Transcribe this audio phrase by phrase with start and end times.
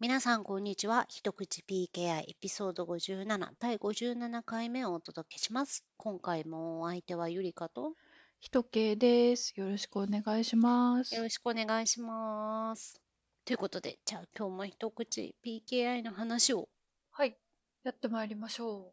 [0.00, 1.06] 皆さん、こんにちは。
[1.08, 5.84] 一口 PKI エピソード57、第57回目をお届けします。
[5.96, 7.94] 今回もお相手はゆりかと、
[8.38, 9.54] ひとけです。
[9.56, 11.16] よろしくお願いします。
[11.16, 13.00] よろしくお願いします。
[13.44, 16.68] ということで、じゃあ今日も一口 PKI の話を。
[17.10, 17.36] はい。
[17.82, 18.92] やってまいりましょ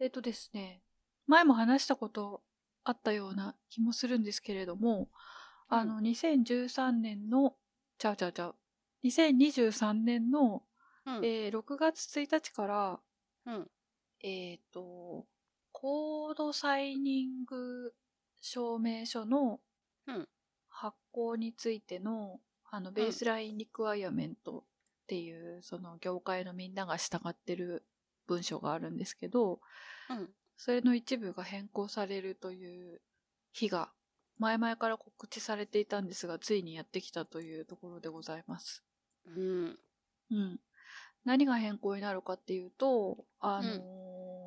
[0.00, 0.02] う。
[0.02, 0.80] えっとですね、
[1.26, 2.40] 前も話したこと
[2.82, 5.10] あったような気もするんですけれども、
[5.68, 7.56] あの、2013年の、
[7.98, 8.54] ちゃうちゃうちゃう、
[9.06, 10.62] 2023年の、
[11.06, 11.24] うん。
[11.24, 13.00] えー6月1日から、
[13.46, 13.70] うん。
[14.20, 15.26] えっ、と、
[15.72, 17.92] コードサイニング
[18.40, 19.60] 証明書の
[20.06, 20.28] うん
[20.68, 22.38] 発行についての、
[22.70, 24.62] あの、ベースラインリクワイアメントっ
[25.06, 27.86] ていう、その業界のみんなが従ってる
[28.26, 29.60] 文書があるんですけど、
[30.10, 30.28] うん。
[30.58, 33.00] それの一部が変更されるという
[33.52, 33.90] 日が、
[34.38, 38.85] 前々から告知されていたんですが、ついにやってきたというところでございます。
[39.26, 39.78] うん。
[40.30, 40.60] うん。
[41.24, 44.46] 何が変更になるかっていうと、あのー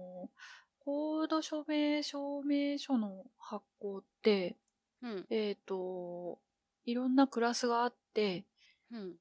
[0.89, 4.58] コード署名証明書の発行って、
[5.03, 5.25] うん。
[5.30, 6.39] えっ、と、
[6.86, 8.45] いろんなクラスがあって、
[8.91, 9.13] うん。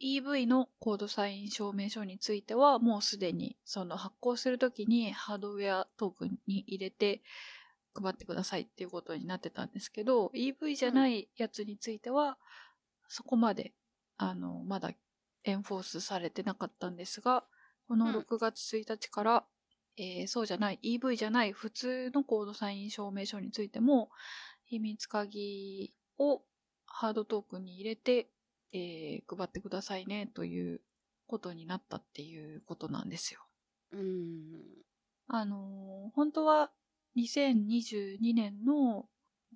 [0.00, 7.20] EV のコードサイン証明書については、もうすでに、その発行するときにハードウェアトークンに入れて
[7.94, 12.38] 配ってくださいっていうことになってたんですけど、EV じゃないやつについては、
[13.08, 13.74] そこまで、
[14.22, 14.90] あの、まだ
[15.44, 17.44] エンフォースされてなかったんですが、
[17.88, 19.44] このうん6月1日から、
[19.96, 24.10] えーそうじゃない、EV じゃない普通のコードサイン証明書についても、
[24.66, 26.42] 秘密鍵を
[26.86, 28.28] ハードトークンに入れて、
[28.72, 30.82] えー配ってくださいねという
[31.26, 33.40] ことになったっていうことなんですよ。
[33.92, 34.62] うん。
[35.28, 36.70] あのー本当は
[37.16, 39.08] 2022年の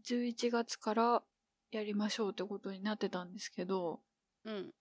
[0.07, 1.23] 11月から
[1.71, 4.01] やりましょうってことになってたんですけど、
[4.45, 4.75] うん。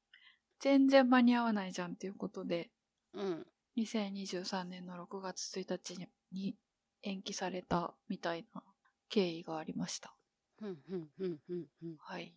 [0.59, 2.72] 全然間に合わないじゃんっていうことで、
[3.14, 3.45] うん。
[3.75, 6.56] 2023年の6月1日にに
[7.03, 8.64] 延期されたみたいな
[9.09, 10.13] 経緯がありました。
[10.62, 10.78] うん。
[10.90, 11.09] うん。
[11.19, 11.40] うん。
[11.50, 11.66] うん。
[11.84, 11.96] うん。
[12.00, 12.34] はい。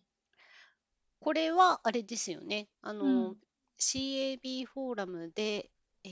[1.19, 2.67] これはあれですよね。
[2.81, 3.37] あの、うん
[3.79, 5.69] CAB フォーラムで、
[6.03, 6.09] え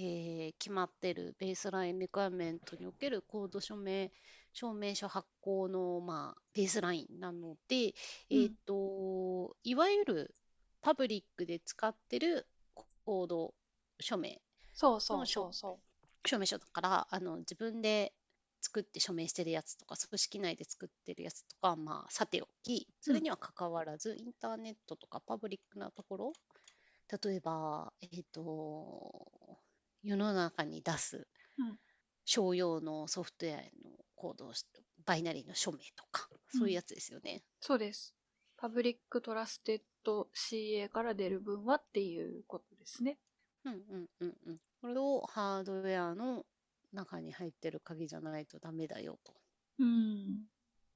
[0.52, 4.12] ー決まってるベースラインリクエアメントにおけるコード署名
[4.54, 7.94] 証明書発行の、まあ、ベースラインなので、
[8.30, 10.36] えーといわゆる
[10.86, 13.56] パブリックで使ってるコード
[14.00, 14.40] 署名
[14.72, 15.80] そうそうそうそ
[16.28, 18.14] 証明書だからあの自分で
[18.62, 26.34] 作って署名してるやつとか組織内で作ってるやつとかまあさておきそれにはかかわらず、インターネットとかパブリックなところ
[27.24, 29.58] 例えばえっ、と
[30.04, 31.80] 世の中に出すうん
[32.26, 33.64] 商用のソフトウェアの
[34.16, 34.52] コード
[35.06, 37.42] バイナリーの署名とかそういうやつですよね。
[37.62, 37.66] う。
[37.66, 38.16] そうです。
[38.58, 43.18] public trusted CA から出る分はっていうことですね。
[43.66, 44.60] うんうんうんうん。
[44.82, 46.46] これをハードウェアの
[46.94, 49.34] 中に入ってる鍵じゃないとダメだよと。
[49.80, 50.46] うん。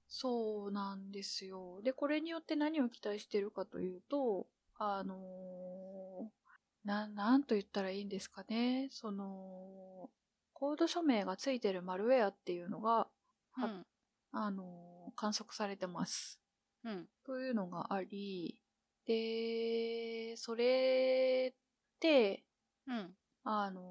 [0.08, 1.81] そうなんですよ。
[1.84, 4.47] で、これによって何を期待してるかというと、
[4.78, 8.88] あのーな、なんと言ったらいいんですかね。
[8.91, 10.09] その、
[10.53, 13.08] コード署名がついてるマルウェアっていうのが、
[13.52, 13.86] はうん
[14.31, 16.40] あのー観測されてます。
[16.86, 18.62] うんというのがあり、
[19.09, 22.44] で、それって、
[22.86, 23.16] うん。
[23.44, 23.81] あの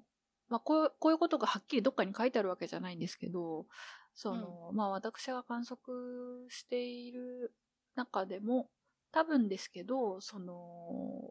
[0.00, 0.04] ー
[0.48, 3.66] まあこう、こういうことがはっきりどっかに書いてあるわけじゃないんですけど、
[4.14, 7.54] その、まあ私が観測している
[7.94, 8.68] 中でも、
[9.12, 11.30] 多分ですけど、その、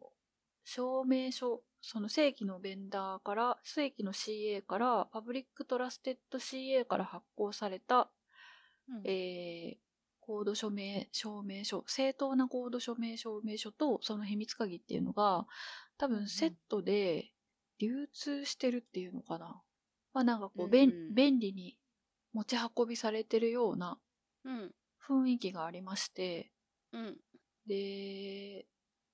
[0.64, 8.10] 証明書、その正規のベンダーから、正規の CA から、 public trusted CA から発行された、
[8.88, 9.02] うん。
[9.06, 9.93] えー
[10.26, 15.46] コード署名証明書、正当なコード署名証明書とその秘密鍵っていうのが、
[15.98, 17.32] 多分セットで
[17.78, 19.62] 流通してるっていうのかな。
[20.12, 21.14] まあなんかこう、うん便うん。
[21.14, 21.78] 便利に
[22.32, 23.98] 持ち運びされてるような
[24.44, 24.74] うん。
[25.06, 26.50] 雰囲気がありまして、
[26.92, 27.18] うん。
[27.66, 28.66] で、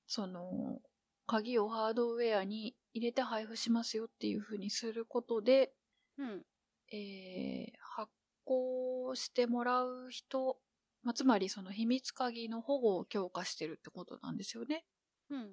[0.06, 0.80] その、
[1.26, 5.74] 鍵をハードウェアに入れて配布しますよっていう風にすることで、
[6.18, 6.44] うん。
[6.92, 8.10] えー発
[8.44, 10.58] 行してもらう人、
[11.02, 14.84] まあ、つまりその秘密鍵の保護を強化してるってことなんですよね。
[15.30, 15.50] うん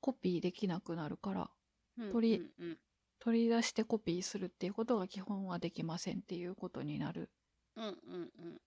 [0.00, 1.50] コピーできなくなるから、
[1.98, 2.78] うん鳥うんうん
[3.20, 7.30] 取り出してコピーするっていうことが基本はできませんっていうことになる。
[7.76, 8.60] うんうんうん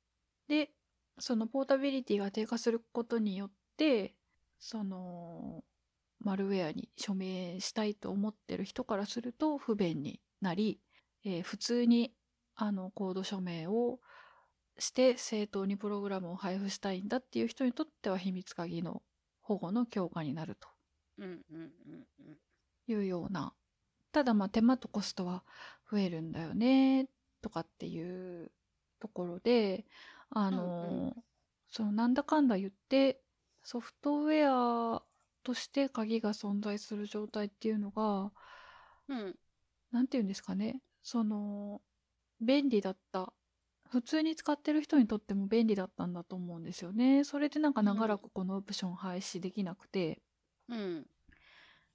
[0.48, 0.72] で、
[1.20, 4.16] そのポータビリティが低下することによって、
[4.60, 5.64] その、
[6.20, 10.80] マルウェアに署名したいと思ってる人からすると不便になり、
[11.24, 12.14] えー普通に
[12.56, 14.00] あのコード署名を
[14.80, 19.02] して正当にプログラムを配布したいんだっていう人にとっては秘密鍵の
[19.42, 20.68] 保護の強化になると。
[21.18, 22.38] うんうんうんうん
[22.90, 23.54] いうような。
[24.12, 25.44] ただまあ手間とコストは
[25.92, 27.08] 増えるんだよね、
[27.42, 28.52] とかっていう
[29.00, 29.86] ところで、
[30.30, 31.14] あの、
[31.70, 33.22] そのなんだかんだ言って、
[33.64, 35.04] ソフトウェア
[35.44, 38.32] として鍵が存在する状態っていうのが、
[39.10, 39.36] うん。
[39.92, 40.82] なんて言うんですかね。
[41.02, 41.82] その、
[42.42, 43.34] 便利だった。
[43.90, 47.24] 普通に使ってる人にとっても便利だったんだと思うんですよね。
[47.24, 50.22] それでなんか長らくこのオプション廃止できなくて、
[50.70, 51.06] うん。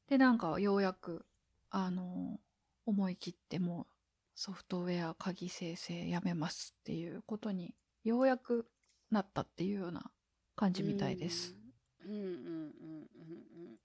[0.08, 1.24] で、なんかようやく、
[1.70, 2.38] あの、
[2.86, 3.86] 思い切ってもう
[4.34, 8.66] ソフトウェア鍵生成やめますっていうことにようやく
[9.10, 10.10] なったっていうような
[10.56, 11.54] 感じみたいです。
[12.04, 12.34] うんうんうんうんう
[12.70, 13.76] ん。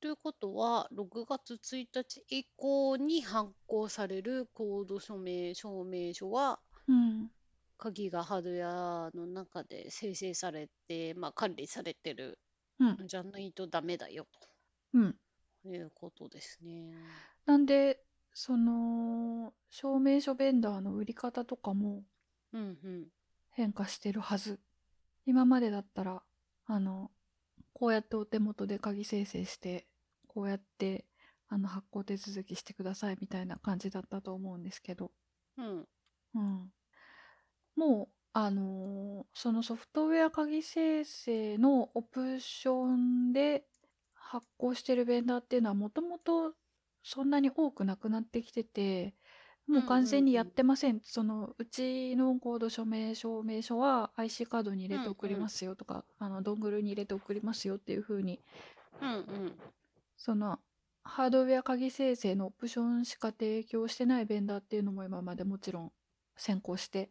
[0.00, 6.58] ということは、6月1日以降に発行されるコード署名証明書は、
[6.90, 7.30] うん。
[7.78, 12.38] 鍵がハードウェアの中で生成されて、まあ、管理されてる
[12.80, 13.04] うん。
[13.04, 14.26] んじゃないとダメだよ
[14.92, 15.16] うん。
[15.62, 16.72] ということですね。
[17.46, 18.00] なんで、
[18.34, 22.02] その、証明書ベンダーの売り方とかも
[22.52, 23.06] うんうん。
[23.52, 24.58] 変化してるはず。
[25.26, 26.22] 今までだったら、
[26.66, 27.10] あの、
[27.72, 29.86] こうやってお手元で鍵生成して、
[30.26, 31.06] こうやって、
[31.48, 35.12] あの、発行手続きしてくださいみたいな感じだったと思うんですけど、
[35.56, 35.88] うん。
[36.34, 36.72] うん。
[37.80, 43.64] もう、あのーそのソフトウェア鍵生成のオプションで
[44.14, 46.52] 発行してるベンダーっていうのはもともと
[47.02, 49.14] そんなに多くなくなってきてて、
[49.66, 51.00] もう完全にやってません。
[51.02, 58.40] その、うちのコード署名証明書は IC カードに入れて送りますよとか、あの、ドングルに入れて送りますよっていう風に、
[59.00, 59.52] うんうん。
[60.16, 60.58] その、
[61.04, 65.92] ハードウェア鍵生成のオプションしか提供してないベンダーっていうのも今までもちろん
[66.36, 67.10] 先行して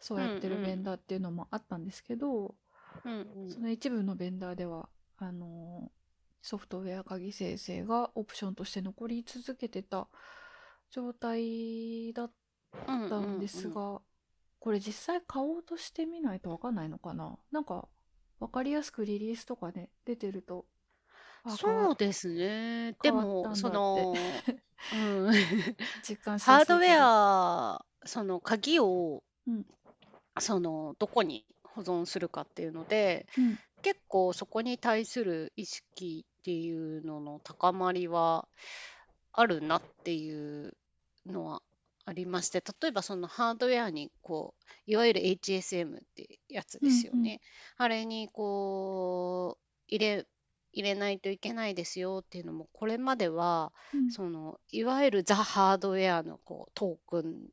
[0.00, 2.54] そうやってるうんうんベンダーっていうのもあったんですけど、
[3.04, 3.50] うんうん。
[3.50, 5.98] その一部のベンダーではあのー
[6.40, 10.08] ソフトウェア鍵生成がオプションとして残り続けてた
[10.90, 12.32] 状態だっ
[12.86, 14.00] たんですが、
[14.60, 17.36] これ実際買おうとしてみないとわかんないのかな？
[17.50, 17.88] なんか
[18.40, 20.64] わかりやすくリリースとかね出てると。
[21.44, 22.96] あそうですね。
[23.02, 24.14] でも、てその、
[24.94, 25.32] うん、
[26.02, 29.66] 実感しハードウェア、その鍵を、うん
[30.40, 33.58] その、どこに保存するかっていうので、うん。
[33.82, 38.48] 結構そこに対する意識っていうのの高まりは
[39.32, 40.76] あるなっていう
[41.26, 41.62] のは
[42.04, 47.24] ありまして、例えばそのハードウェアにこう、いわゆる HSM ってやつですようんうん。
[47.24, 47.40] ね。
[47.76, 50.26] あれにこう、入れ、
[50.72, 54.10] 入れないといけないですよっていうのも、これまでは、うん。
[54.10, 57.48] その、いわゆるザ・ハードウェアのこうトークン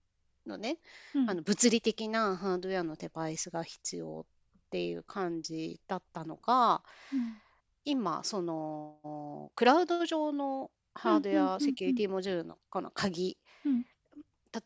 [0.47, 0.77] のね、
[1.13, 1.29] うん。
[1.29, 4.25] あの物理的なハードウェアのデバイスが必要
[4.67, 6.81] っていう感じだったのが、
[7.13, 7.37] うん。
[7.85, 13.85] 今、その、クラウド上のハードウェアセキュリティモジュールのこの鍵、うん。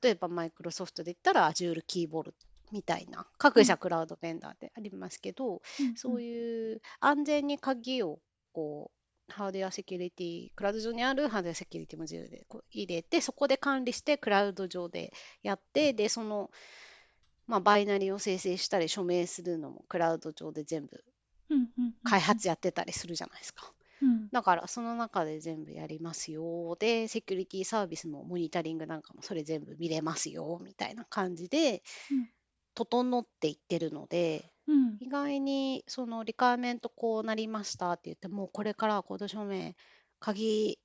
[0.01, 2.37] 例えばマイクロソフトで言ったら Azure キーボルト
[2.71, 5.61] みたいな、各社クラウドベンダーでありますけど、
[5.95, 8.19] そういう安全に鍵を
[8.53, 8.98] こう
[9.29, 16.51] ハードウェアセキュリティ、クラウド上にあるハードウェアセキュリティモジュールで入れて、そこで管理して、クラウド上でやって、で、その、
[17.49, 21.03] まあ、バイナリを生成したり署名するのもクラウド上で全部
[22.03, 23.73] 開発やってたりするじゃないですか。
[24.03, 26.77] うんだからその中で全部やりますよ。
[26.79, 32.29] で、セキュリティサービスもモニタリングなんかもそれ全部見れますよみたいな感じでうん
[32.75, 34.99] 整っていってるので、うん。
[34.99, 39.73] 意外にそのリカーメントこうなりましたって言ってもうこれからコード証明
[40.19, 40.79] 鍵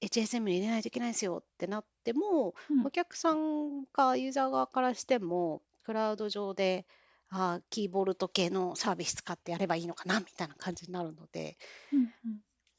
[0.00, 2.86] HSM に入れないといけないですよってなっても、うん。
[2.86, 6.86] お客さんがユーザー側からしてもクラウド上で
[7.28, 11.58] あーキーボルト系のサービス使ってやればいいのかなみたいな感じになるので
[11.92, 12.10] うん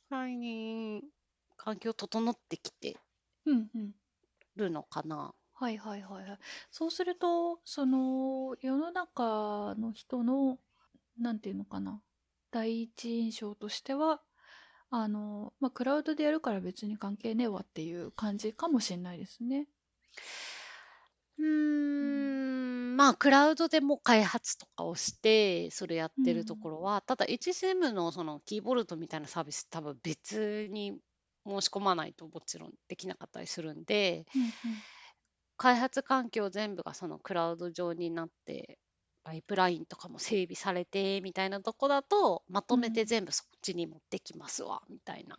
[0.09, 1.03] 意外に
[1.57, 2.99] 環境整ってきて
[3.45, 3.95] うんうんうん。
[4.55, 5.33] るのかな。
[5.61, 6.39] はいはいはいはい。
[6.71, 10.57] そうすると、その世の中の人の、
[11.19, 12.01] なんていうのかな、
[12.49, 14.23] 第一印象としては、
[14.89, 19.67] あの、まあ、クラウドでやるから別に関係ねえわっていう感じかもしれないですね。
[21.37, 30.99] うーん、まあ、クラウドでも開発とかをして、それやってるところは、ただ HSM のそのキーボルトみたいなサービス、多分別に
[31.45, 34.53] 申し込まないともちろんできなかったりするんで、うん
[35.61, 38.79] 開発環境全部がそのクラウド上になって、
[39.23, 43.05] パイプラインとかも整備されてみたいなとこだと、まとめてうん。
[43.05, 45.37] 全部そっちに持ってきますわ、みたいな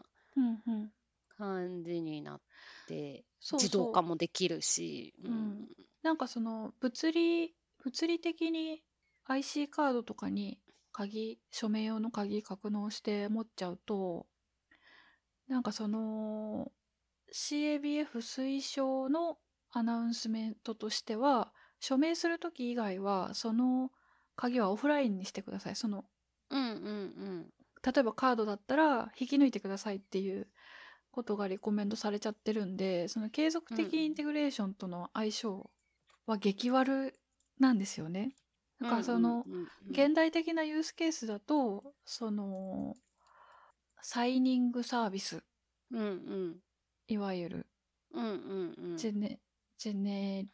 [1.37, 2.41] 感じになっ
[2.87, 5.35] て、自動化もできるし、ううん。
[5.35, 5.67] ん、
[6.02, 8.85] なんかその物理物理的に
[9.25, 10.61] IC カードとかに
[10.93, 14.26] 鍵署名用の鍵格納して持っちゃうと
[15.49, 16.71] なんかその
[17.33, 19.38] CABF 推奨の
[19.73, 23.91] アナウンスメントとしては署名する時以外はその
[24.37, 25.76] 鍵はオフラインにしてください。
[25.76, 26.05] その
[26.50, 27.52] うんうん
[27.85, 30.47] 例えばカードだったら引き抜いてくださいっていう
[31.11, 35.71] ことがリコメンドされちゃってるんでその継続的インテグレーションとの相性
[36.26, 37.14] は激悪
[37.59, 38.37] なんですよね。
[38.81, 38.87] うん。
[38.87, 39.67] だからそのうんうんうん。
[39.91, 42.95] 現代的なユースケースだとその
[44.00, 45.43] サイニングサービス。
[45.91, 46.57] うんうん。
[47.09, 47.67] いわゆる。
[48.12, 48.97] うんうんうん。
[48.97, 49.41] ジェネ
[49.83, 50.47] ジェネ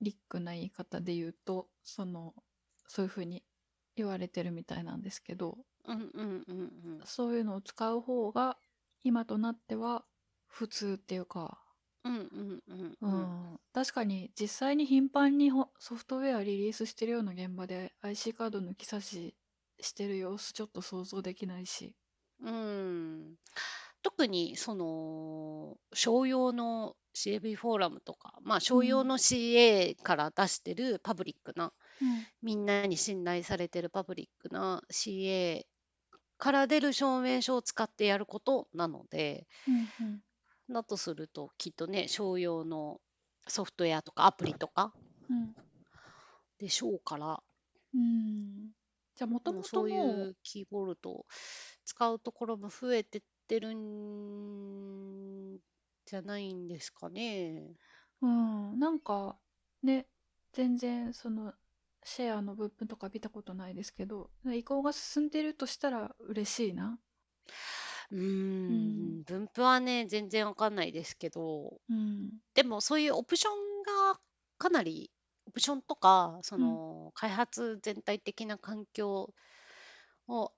[0.00, 2.34] リックな言い方で言うとその
[2.86, 3.44] そういうふうに
[3.96, 6.62] 言われてるみたいなんですけどうんうんうんう
[7.02, 7.06] ん。
[7.06, 8.58] そういうのを使う方が
[9.02, 10.04] 今となっては
[10.46, 11.62] 普通っていうか、
[12.04, 13.32] うんうんうんううん。
[13.54, 19.36] ん確かに実際に頻繁にほソフトウェアリリースしてるような現場で IC カード抜き差し
[19.80, 21.94] してる様子ちょっと想像できないし。
[22.40, 23.38] うん。
[24.02, 31.72] 特にその商用の CAB フォーラムとか、まあ、商用の CA から出してるパブリックな、
[32.42, 35.64] みんなに信頼されてるパブリックな CA
[36.36, 40.22] から出る証明書を使ってやることなのでうんうん。
[40.68, 43.00] だとするときっとね商用の
[43.46, 44.92] ソフトウェアとかアプリとか
[45.30, 45.54] うん。
[46.58, 47.42] でしょうから。
[47.94, 48.72] うん。
[49.16, 51.26] じゃあもともとそういうキーボルトを
[51.86, 55.58] 使うところも増えてってるん
[56.06, 57.76] じゃないんですかね。
[58.22, 59.38] うん、なんか
[59.82, 60.06] ね
[60.52, 61.54] 全然その
[62.04, 66.98] シェアの分布とか見たことないですけど移行が進んでるとしたら嬉しいな。
[68.10, 72.40] うーん、分布はね、全然わかんないですけど、うん。
[72.54, 73.82] でもそういうオプション
[74.14, 74.20] が
[74.58, 75.12] かなり、
[75.46, 79.34] オプションとか、その開発全体的な環境
[80.28, 80.52] を、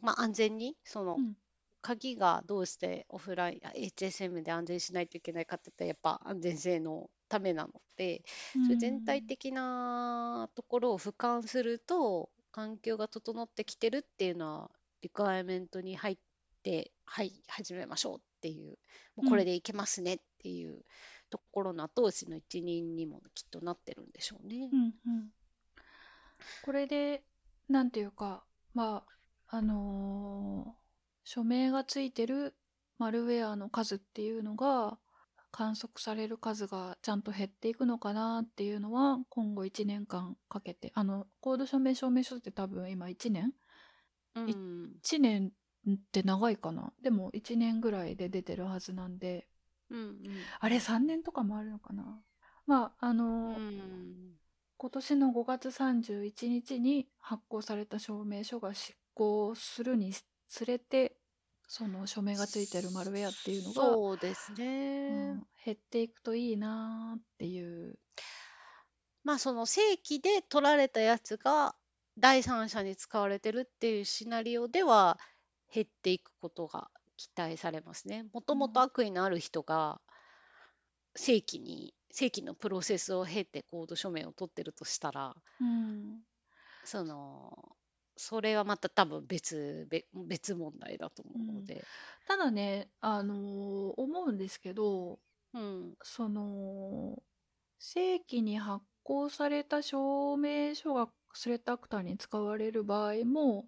[0.00, 1.36] まあ、安全に、そのうん
[1.82, 8.22] 鍵がどうしてオフライン、あ HSM で安全にしないといけないかって言ったら、やっぱ安全性のためなので、
[8.66, 14.70] それ全体的なところを俯瞰すると、環境が整ってきてるっていうのは、
[15.02, 16.18] リクワイアメントに入っ
[16.62, 18.78] て、はい、始めましょうっていう、
[19.16, 20.84] もうこれでいけますねっていう
[21.30, 24.70] ところの後押しの一任にもきっとなってるんでしょうね。
[24.72, 24.76] う。
[24.76, 25.30] んうん。
[26.62, 27.24] これで
[27.68, 29.04] なんていうかま
[29.48, 30.85] ああのー
[31.26, 32.54] 署名がついてる
[32.98, 34.96] マルウェアの数っていうのが
[35.50, 43.52] 観測される数がちゃんと減っていくのかなっていうのは今後1年間かけてあのコード署名証明書って多分今1年？
[44.36, 44.44] うん。
[45.02, 45.50] 1年
[45.90, 46.92] って長いかな？
[47.02, 49.48] でも1年ぐらいで出てるはずなんで
[49.90, 50.16] うんうん。
[50.60, 52.04] あれ3年とかもあるのかな？
[52.66, 54.36] まああのうーん。
[54.78, 60.12] 今年の5月31日に発行された証明書が執行するに
[60.48, 61.15] つれて
[61.66, 65.32] その署名がついてるマルウェアっていうのが、そうですうね。
[65.32, 67.98] ん減っていくといいなーっていう。
[69.24, 71.74] まあその正規で取られたやつが
[72.18, 75.18] 第三者に使われてるっていうシナリオでは
[75.72, 78.24] 減っていくことが期待されますね。
[78.32, 80.00] もともと悪意のある人が
[81.16, 86.20] 正規に正規のプロセスを経てコード署名を取ってるとしたらうん
[86.84, 87.76] その
[88.16, 91.84] それはまた多分別別別問題だと思うので、
[92.26, 95.18] ただね、あのー思うんですけど
[95.54, 95.94] うん。
[96.02, 97.22] その
[97.78, 103.66] 正規に発行された証明書がスレッドアクターに使われる場合も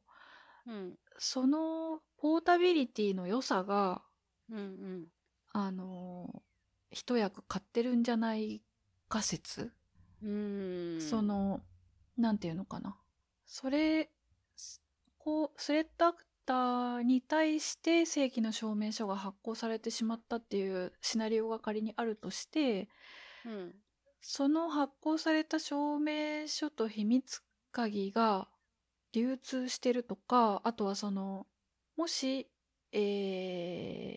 [0.67, 0.95] うん。
[1.19, 4.03] そのポータビリティの良さが
[4.51, 5.07] うんうん。
[5.53, 6.43] あの
[6.91, 8.63] 一役買ってるんじゃない
[9.09, 9.73] か説、
[10.23, 10.99] うん。
[11.01, 11.61] その
[12.17, 12.97] なんていうのかな。
[13.47, 14.11] それ
[15.29, 22.89] すこうスレッドアクターに対して正規の証明書が発行されてしまったっていうシナリオが仮にあるとして
[23.45, 23.75] うん。
[24.21, 28.49] その発行された証明書と秘密鍵が
[29.13, 31.47] 流通してるとかあとはその
[31.97, 32.49] もし、
[32.93, 32.99] え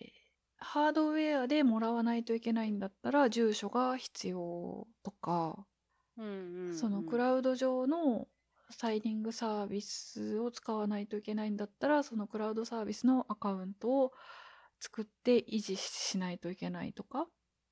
[0.08, 0.22] ー
[0.64, 5.66] ハードウェアでもらわないといけないんだったら住所が必要とか、
[6.16, 6.74] うんうんうん。
[6.78, 8.28] そのクラウド上の
[8.72, 14.12] サイニングサービスを使わないといけないんだったらそのクラウドサービスのアカウントを
[14.80, 17.26] 作って維持しないといけないとか、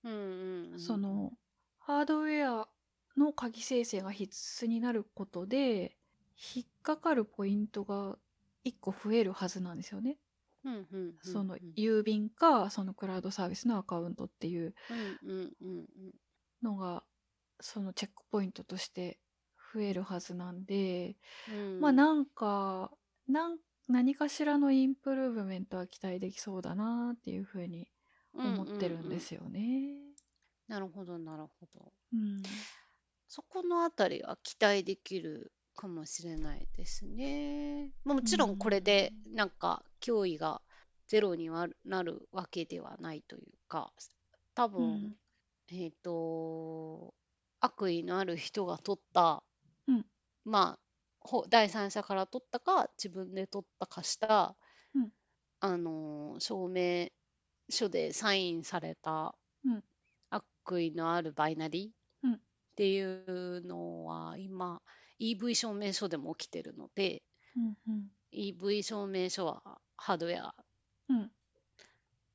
[0.05, 1.33] うんうんうんその
[1.79, 2.69] ハードウェア
[3.17, 5.97] の鍵生成が必須になることで
[6.55, 8.17] 引っかかるポイントが
[8.65, 10.19] 1個増えるはずなんですよね。
[10.65, 11.73] うんうんうんそのうん。
[11.77, 14.75] 郵便かそのクラウドサービスのアカウントっていう
[16.63, 17.03] のが
[17.61, 19.19] そのチェックポイントとして
[19.73, 21.17] 増えるはずなんで、
[21.49, 22.91] うんまあなんか
[23.29, 23.59] なん
[23.89, 27.89] 何かしらのインプルーブメントは期待できそうだなっていうふうに
[28.35, 29.97] 思ってるんですよね。
[30.69, 31.93] なるほど、なるほど。
[32.13, 32.43] うん。
[33.29, 37.91] そこのあたりは期待できるかもしれないですね。
[38.05, 40.61] まあもちろんこれでなんか脅威が
[41.07, 43.93] ゼロにはなるわけではないというか、
[44.55, 45.17] 多う分、ん。
[45.73, 47.15] えっと、
[47.61, 49.43] 悪意のある人が取った、うん。
[50.45, 50.81] まあ、
[51.21, 54.57] ほ第三者から取ったか、自分で取ったかした、
[54.95, 55.11] うん。
[55.61, 57.09] あの、証明
[57.71, 59.85] 書でサインされたうん。
[60.31, 62.35] 悪意のあるバイナリーうん。
[62.35, 62.39] っ
[62.77, 64.81] ていうのは今
[65.21, 67.23] EV 証明書でも起きてるので
[67.57, 67.77] うん。
[67.89, 68.09] うん。
[68.33, 69.63] EV 証明書は
[69.97, 70.55] ハードウェア
[71.09, 71.31] うん。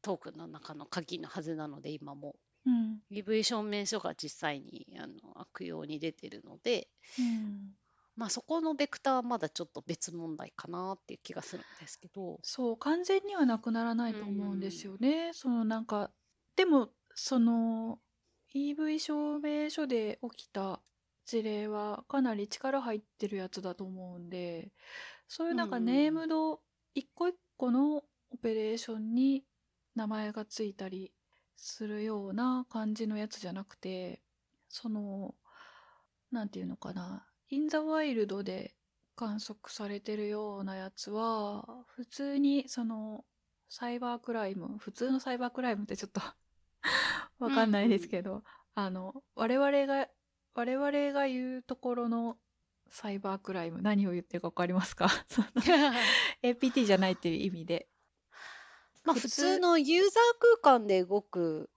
[0.02, 2.36] トークンの中の鍵のはずなので今も
[2.66, 3.00] うん。
[3.12, 6.88] EV 証明書が実際にあの悪用に出てるので
[7.20, 7.72] うん。
[8.16, 12.40] まあそこのベクターはまだちょっと別問題かなっていう気がするんですけど。
[12.44, 15.32] そう、完全にはなくならなういと思うんですんよね。
[15.34, 16.12] そのなんか、
[16.56, 18.00] でも、その、
[18.54, 20.82] EV 証明書で起きた
[21.26, 24.72] 事例はかなり力入ってるやつだと思うんで、
[25.28, 25.86] そういううんなんかうん。
[25.86, 26.62] ネームド
[26.94, 29.44] 一個一個のオペレーションに
[29.96, 31.12] 名前がついたり
[31.58, 34.22] するような感じのやつじゃなくて、
[34.70, 35.36] その、
[36.32, 38.76] なんていうのかな、インザワイルドで
[39.16, 43.24] 観測されてるようなやつは、普通にその、
[43.70, 46.22] サイバークライム、普通のサイバークライムってちょっと
[47.40, 48.44] わかんないですけど、
[48.76, 50.08] あの、我々が、
[50.54, 52.38] 我々が言うところの
[52.90, 55.08] サイバークライム、何を言ってるかわかりますか？
[56.44, 57.90] APT じゃないっていう意味で。
[59.04, 61.70] まあ普普通通、のユーザー空間で動く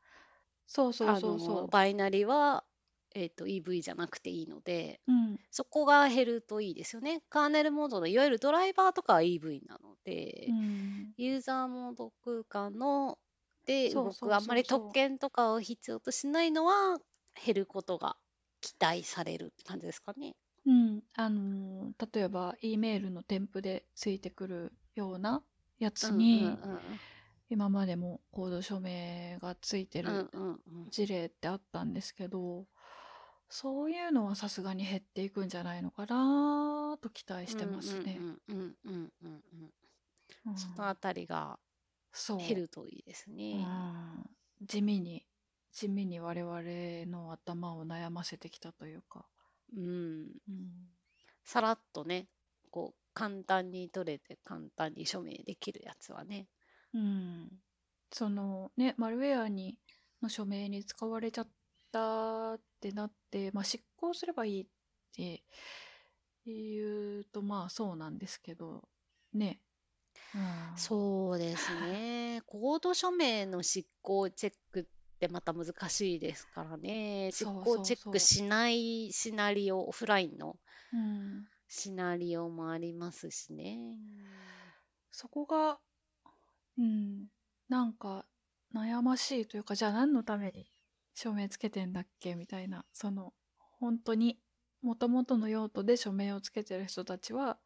[0.66, 1.40] そうそうあそう。
[1.40, 2.64] そのバイナリは、
[3.18, 5.12] えー、と EV じゃなくていいのでう。
[5.12, 5.40] うん。
[5.50, 7.22] そこが減るといいですよね。
[7.28, 11.12] カーネルモードのいわゆるドライバーとかは EV なので、うん。
[11.16, 13.18] ユーザーモード空間の
[13.66, 16.98] で動くあんまり特権とかを必要としないのは
[17.44, 18.16] 減ることが
[18.60, 20.34] 期待されるって感じですかね。
[20.66, 21.02] うん。
[21.14, 25.42] あのー例えば、E メールの添付でついてくるような
[25.78, 26.56] やつうんうんに、
[27.50, 30.52] 今までもコード署名がついてうんうんるうんう
[30.86, 32.66] ん事例ってあったんですけど、
[33.48, 38.18] そういうのはさすがに減っていくんじゃないのかなと期待してますね。
[40.56, 41.58] そのあたりが。
[42.38, 43.62] 減るといいですうね。
[43.62, 44.30] ん。
[44.62, 45.24] 地味に、
[45.72, 46.62] 地味に我々
[47.06, 49.26] の頭を悩ませてきたというか。
[49.76, 50.28] うん、うん。
[51.44, 52.28] さらっとね、
[52.70, 56.48] こう簡単に取れて簡単に署名できるやつはね。
[56.94, 57.48] うん。
[58.10, 59.78] そのね、マルウェアに、
[60.22, 61.48] の署名に使われちゃっ
[61.92, 64.66] たってなって、まあ、執行すればいいっ
[65.14, 65.42] て
[66.46, 68.88] 言うと、まあそうなんですけど、
[69.34, 69.60] ね。
[70.34, 70.78] うん。
[70.78, 72.42] そうですね。
[72.46, 74.84] コード署名の執行チェックっ
[75.18, 77.30] てまた難しいですからね。
[77.32, 78.10] 執行チェッ。
[78.10, 80.56] クしないシナリオ、オフラインの
[80.92, 81.46] うん。
[81.68, 83.78] シナリオもありますしね。
[85.10, 85.78] そこが、
[86.78, 87.26] うん、
[87.68, 88.24] なんか
[88.74, 90.70] 悩ましいというか、じゃあ何のために
[91.20, 92.36] 署名つけてんだっけ？
[92.36, 93.34] みたいな、その、
[93.80, 94.38] 本当に、
[94.82, 97.58] 元々の用途で署名をつけてる人たちは、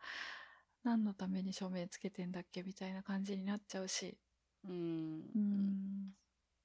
[0.84, 2.62] 何のために署名つけてんだっけ？
[2.62, 4.16] みたいな感じになっちゃうし、
[4.64, 4.72] うん。
[4.72, 6.14] うん、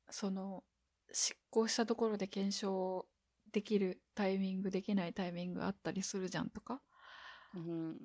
[0.09, 0.63] その、
[1.11, 3.05] 執行したところで検証
[3.51, 6.81] できるタイミング、できないタイミングあったりするじゃんとか、
[7.53, 7.97] うん。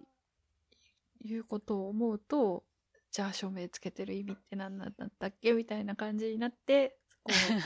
[1.24, 2.64] いうことを思うと、
[3.12, 5.52] じゃあ署名つけてる意味って何なんだったっけ？
[5.52, 7.62] みたいな感じになって、こ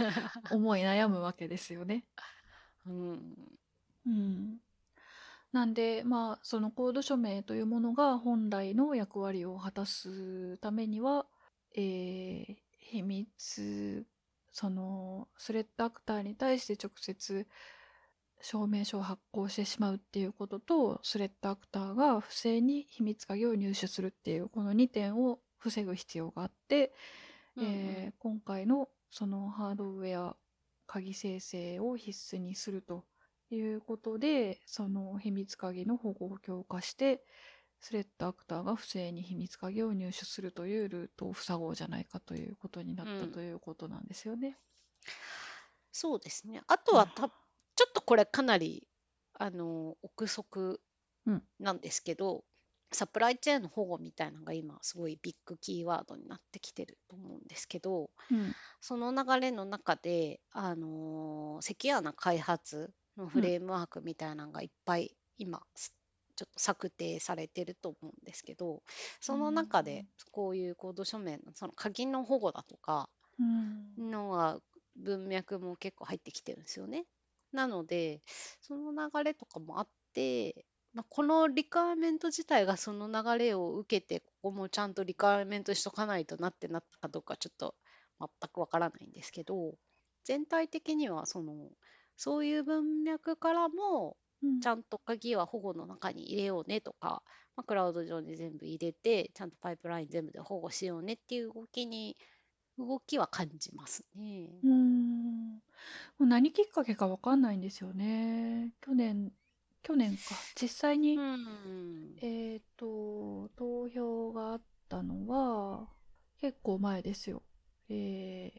[0.51, 2.05] う、思い悩むわけですよね。
[2.87, 3.59] うん。
[4.07, 4.59] うん。
[5.53, 11.27] なんで、まあ、そのコード署名というものが本来の役割を果たすためには、
[11.77, 12.57] えー
[12.89, 14.07] 秘密、
[14.53, 17.49] その、スレッドアクターに対して直接
[18.41, 26.93] 証明書を発行してしまうっていうことと、スレッドアクターが不正に秘密鍵を入手するっていう、この2点を防ぐ必要があって、
[27.57, 30.37] うんうんえー今回のそのハードウェア
[30.87, 33.07] 鍵生成を必須にすると
[33.51, 37.25] いうことで、その秘密鍵の保護を強化して、
[37.81, 44.59] スレッドアクターが不正に秘密鍵を入手するというルートを塞ごうじゃないかということになったうんということなんですよね。
[45.93, 46.63] そうですね。
[46.67, 48.89] あとはた、ちょっとこれかなり、
[49.35, 50.81] あの、憶測
[51.27, 52.45] うんなんですけど、
[52.93, 58.55] サプライチェーンの保護みたいなのが今すごいビッグキーワードになってきてると思うんですけど、うん。
[58.81, 65.95] その流れの中で、あのーセキュアな開発のフレームワークみたいなのがいっぱい今す
[66.37, 68.83] ちょっと策定されてると思うんですけど
[69.21, 73.09] その中でこういうコード書面のその鍵の保護だとか
[73.41, 74.59] うんのが
[74.97, 77.05] 文脈も結構入ってきてるんですよね。
[77.53, 78.23] なので
[78.61, 80.67] その流れとかもあって、
[80.97, 87.77] まあ、このリクエアメント自体がその流れを受けてここもちゃんとリクエアメントしとかないとなってなったかどうかちょっと
[88.19, 89.75] 全くわからないんですけど
[90.25, 91.71] 全体的にはその
[92.17, 97.23] そういう文脈からもうんちゃんと鍵は保護の中に入れようねとか、
[97.57, 102.17] まあ、クラウド上に全部入れてちゃんとパイプライン全部で保護しようねっていう動きに
[102.79, 104.51] 動きは感じますね。
[104.63, 105.61] うーんも
[106.21, 108.73] う何きっかけかわかんないんですよね。
[108.83, 109.33] 去年、
[109.87, 110.35] 去年か。
[110.61, 115.89] 実際に、うんえっと、投票があったのは、
[116.41, 117.45] 結構前ですよ。
[117.89, 118.53] え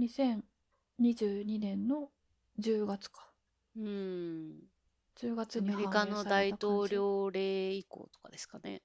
[0.00, 0.42] ー、
[1.08, 2.10] 2022年の
[2.58, 3.30] 10月か。
[3.76, 4.56] うん
[5.20, 7.26] 10月アにメリカの大統領。
[7.26, 8.82] 領令以降とかですかね。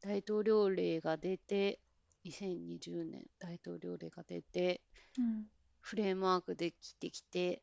[0.00, 1.80] 大統領令が出て、
[2.24, 4.80] 2020年大統領令が出て、
[5.18, 5.44] うん
[5.80, 7.62] フレームワークできてきて、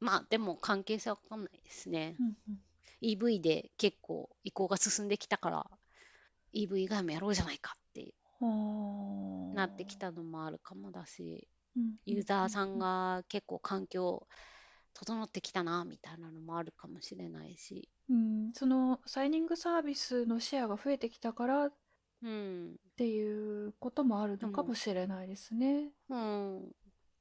[0.00, 2.16] まあでも関係性わかんないですね。
[2.18, 2.58] うんうん。
[3.02, 5.66] EV で結構移行が進んできたから、
[6.54, 14.26] EV 以外もやろうじゃないかってあーなってきたのもあるかもだし、うんユーザーさんが結構環境
[14.94, 21.72] 整ってきたなみたいなのもあるかもしれないし、うん、そのサイニングサービスのシェアが増えてきたからっ
[22.24, 25.90] うん、ていうこともあるのかもしれないですね。
[26.08, 26.72] うん、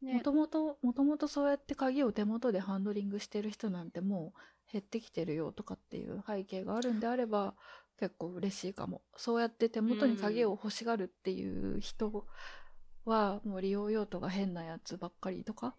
[0.04, 4.34] もね、ともと、もともとそうやって鍵を手元でハンドリングしてる人なんても
[4.70, 7.54] う減ってきてるよとかっていう背景があるんであれば
[8.00, 9.02] 結構嬉しいかも。
[9.16, 12.26] そうやって手元に鍵を欲しがるっていう人
[13.06, 15.76] はもう利用用途が変なやつばっかりとか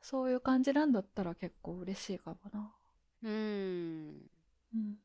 [0.00, 2.74] そういう感じなんだったら結構嬉しいかもな。
[3.22, 4.30] うん、
[4.74, 4.96] うん。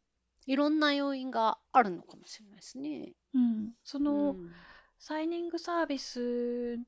[0.48, 3.14] いろんな要因があるのかもしれないですね。
[3.34, 3.74] うん。
[3.84, 4.52] その、うん
[5.00, 6.80] サイニングサービス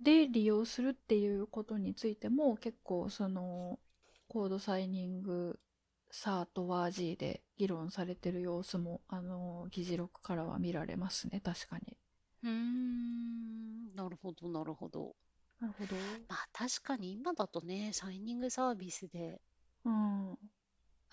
[0.00, 3.78] で利用するっていうことについても結構その
[4.28, 5.58] コードサイニング
[6.10, 11.96] サートワー G で議論されてる様子もあの議事録からは見られますね確かに。
[12.42, 15.14] うーん、なるほど、なるほど。
[15.60, 15.96] なるほど。
[16.28, 19.40] まあ確かに今だとね、サイニングサービスで
[19.84, 20.30] うん。
[20.30, 20.38] うん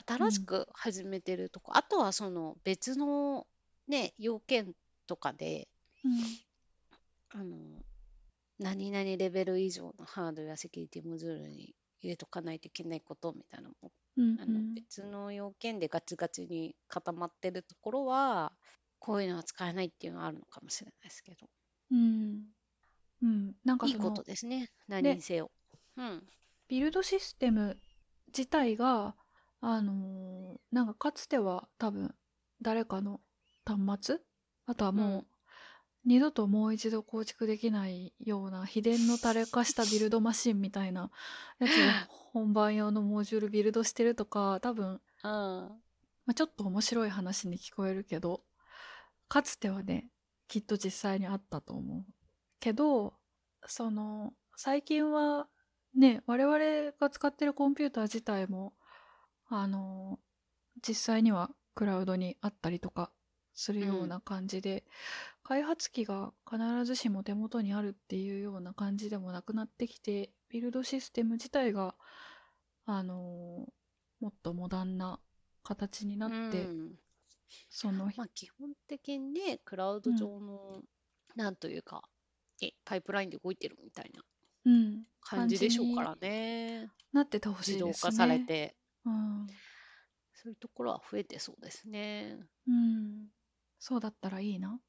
[0.05, 3.45] 新しく始めてるとこ、あとはその別の
[3.87, 4.73] ね、要件
[5.07, 5.67] とかで、
[7.29, 7.57] あの、
[8.61, 18.53] 何々レベル以上のハードウェアセキュリティモジュールに入れとかないといけないことみたいなのも、うんあの別の要件でガチガチに固まってるところは、
[18.99, 21.47] こういうのは使えないっていうのはあるのかもしれないですけど、
[21.91, 22.43] うん。
[23.23, 23.55] うん。
[23.65, 25.49] なんかいいことですね、何にせよ。
[25.97, 26.23] うん。
[26.67, 27.77] ビルドシステム
[28.27, 29.15] 自体が、
[29.61, 32.13] あのーなんかかつては多分
[32.61, 33.21] 誰かの
[33.65, 34.19] 端末？
[34.65, 35.25] あとはもう、うん
[36.05, 41.11] 二度ともう一度構築できないような秘伝の垂れ化したビルドマシンみたいな
[41.59, 41.75] やつで
[42.33, 45.69] 本番用のモジュールビルドしてるとか多分、あ
[46.25, 48.41] まあ、ちょっと面白い話に聞こえるけど
[49.27, 50.07] かつてはね
[50.47, 52.05] きっと実際にあったと思う
[52.59, 53.13] けど
[53.67, 55.47] その最近は
[55.95, 56.57] ね我々
[56.99, 58.73] が使ってるコンピューター自体も
[59.49, 60.19] あの
[60.87, 63.11] 実際にはクラウドにあったりとか
[63.53, 64.83] するような感じで、
[65.43, 71.95] 開発機が必ずしも手元にあるっていうような感じでもなくなってきてビルドシステム自体が
[72.85, 73.67] あの
[74.19, 75.19] もっとモダンな
[75.63, 76.91] 形になって、うん
[77.69, 80.81] そのまあ、基本的にね、クラウド上の、
[81.35, 82.01] なんというか、
[82.61, 84.23] え、パイプラインで動いてるみたいな
[84.65, 86.89] うん、感じでしょうからね。
[87.13, 88.11] なっててほし自動いですね。
[88.11, 88.75] 化されて、
[89.05, 89.47] うん
[90.33, 92.39] そういうところは増えてそうですね。
[92.67, 93.27] うん、
[93.77, 94.79] そうだったらいいな。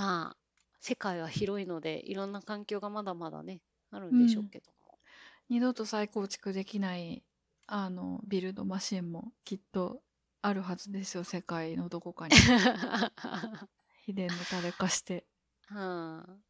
[0.00, 0.36] まあ、
[0.80, 3.60] 世界は広いので、いろんな環境がまだまだね、
[3.90, 4.98] あるんでしょうけども。
[5.50, 7.22] 二度と再構築できない
[7.66, 10.00] あのビルドマシンもきっと
[10.40, 12.36] あるはずですよ世界のどこかに。
[14.06, 15.26] 秘伝の垂れ化して。
[15.70, 16.42] うん。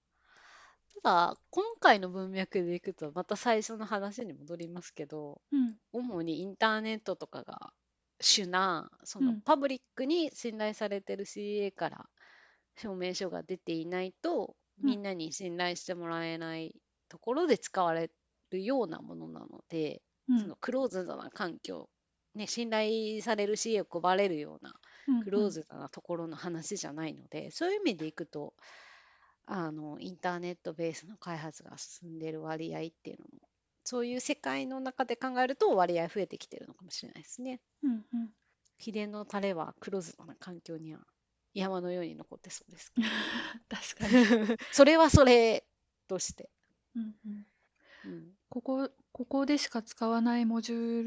[1.03, 5.77] ただ、今回の文脈でいくと、また最初の話に戻りますけど、うん。
[5.91, 7.73] 主にインターネットとかが
[8.21, 9.41] 主な、そうのん。
[9.41, 12.09] パブリックに信頼されてる CA から
[12.77, 14.91] 証明書が出ていないと、うん。
[14.91, 16.75] みんなに信頼してもらえない
[17.09, 18.11] ところで使われ
[18.51, 20.39] るようなものなので、うん。
[20.41, 21.91] そのクローズドな環境、
[22.35, 24.75] ね、信頼されるを配れるような
[25.09, 28.55] うんクローズドなところの話じゃないので、そういう意味でいくと
[29.47, 33.49] あのインターネットベースの開発が進んでいる割合っていうのも
[33.85, 37.61] そういう世界の中で考えると割合増えてきてるのかもしれないですね。
[37.83, 38.35] うんうん。
[38.79, 41.07] 秘伝のタレはクローズドな環境には
[41.55, 42.93] 山のように残ってそうです。
[43.69, 44.59] 確かに。
[44.73, 45.67] それはそれ
[46.09, 46.51] として。
[46.95, 47.47] うんうん
[48.05, 48.35] うん。
[48.49, 51.03] ここ、ここでしか使わないモジュー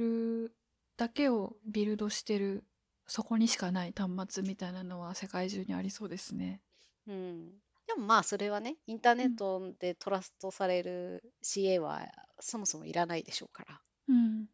[0.47, 0.55] ル
[0.97, 2.63] だけをビルドしてる、
[3.07, 6.61] そこにしかない端末みたいなのは世界中にありそうですね。
[7.07, 7.49] うん。
[7.87, 12.07] でもまあそれはね、インターネットでトラストされる CA は
[12.39, 13.81] そもそもいらないでしょうから。
[14.07, 14.49] うん。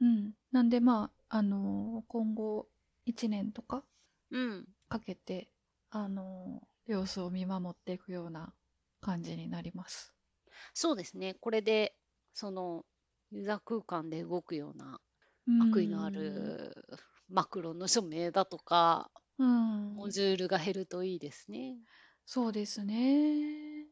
[0.00, 0.32] うん。
[0.50, 2.68] なんでまあ、あのー今後
[3.06, 3.84] 1年とか
[4.30, 4.68] うん。
[4.94, 5.48] かけて、
[5.90, 8.52] あのー様子を見守っていくような
[9.00, 10.14] 感じになります。
[10.74, 11.34] そうですね。
[11.40, 11.96] これで、
[12.34, 12.84] その、
[13.30, 15.00] ユーザー空間で動くような
[15.48, 16.86] うん悪意のある
[17.28, 19.94] マクロの署名だとか、うん。
[19.96, 21.78] モジュールが減るといいですね。
[22.26, 23.86] そうですね。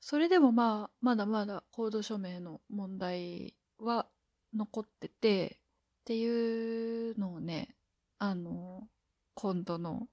[0.00, 4.08] それでもまあ、まだまだコード署名の問題は
[4.54, 5.60] 残ってて、
[6.00, 7.76] っていうのをね、
[8.18, 8.88] あの、
[9.34, 10.08] 今度の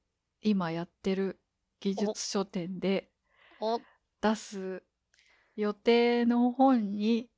[0.47, 1.39] 今やってる
[1.79, 3.09] 技術書店で
[3.59, 3.81] お、
[4.21, 4.83] 出す
[5.55, 7.31] 予定の本に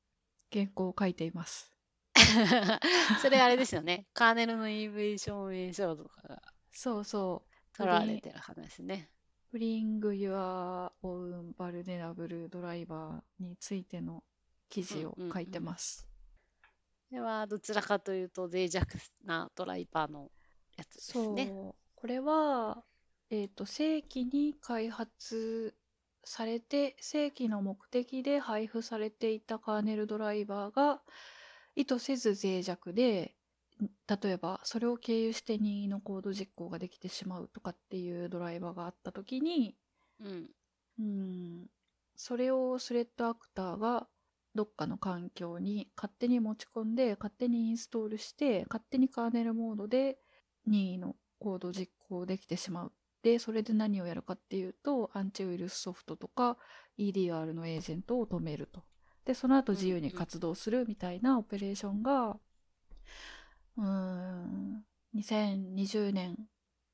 [0.51, 1.71] 原稿を書いています。
[3.21, 4.07] それあれですよね。
[4.13, 6.41] カーネルの EV 証明書とかが
[6.73, 7.77] そうそう。
[7.77, 9.09] 取られてる話ね。
[9.53, 14.21] Bring Your Own Vulnerable Driver についての
[14.67, 16.09] 記事を書いてます。
[17.09, 20.29] これはどちらかというと脆弱なドライバーの
[20.75, 21.53] やつですそう、ね。
[21.95, 22.83] これは、
[23.29, 25.75] えっ、と、正規に開発
[26.23, 31.01] されて、正規の目的で配布されていたカーネルドライバーが
[31.75, 33.35] 意図せず脆弱で、
[33.81, 39.75] ん例えばそれを経由して任意のコード実行ができてしまうとかっていうドライバーがあったときに、
[40.19, 40.49] うん。
[40.99, 41.67] うん、
[42.15, 44.07] それをスレッドアクターが
[44.55, 50.17] どっかの環境に勝手に持ち込んで勝手にインストールして勝手にカーネルモードで
[50.65, 52.91] 任意のコード実行できてしまう。
[53.23, 56.57] で、それで何をやるかっていうと、アンチウイルスソフトとか
[56.97, 58.83] EDR のエージェントを止めると。
[59.25, 62.37] で、その後自由に活動するみたいなオペレーションが、
[63.77, 64.83] うーん、
[65.15, 66.37] 2020年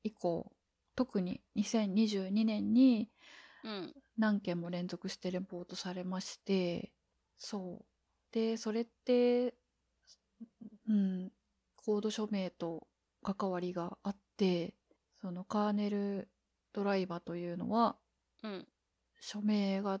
[0.02, 0.52] 以降、
[0.96, 3.08] 特に2022年に
[3.64, 3.94] うん。
[4.16, 6.92] 何件も連続してレポートされまして、
[7.38, 7.84] そう。
[8.30, 9.54] で、それって、
[10.88, 11.32] うん、
[11.74, 12.86] コード署名と
[13.22, 14.74] 関わりがあって、
[15.24, 16.28] そのカーネル
[16.74, 17.96] ドライバーというのは、
[18.42, 18.68] うん。
[19.22, 19.98] 署名が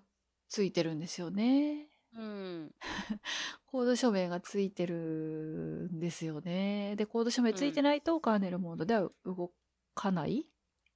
[0.50, 1.88] ついてるんですよね。
[2.14, 2.74] うん。
[3.64, 6.94] コード署名がついてるんですよね。
[6.96, 9.50] で、コード署名ついてないと、カーネルモードでは動
[9.94, 10.44] かない？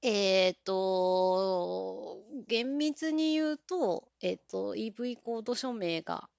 [0.03, 6.29] えっと、厳密に言うと、えっと、EV コード署名が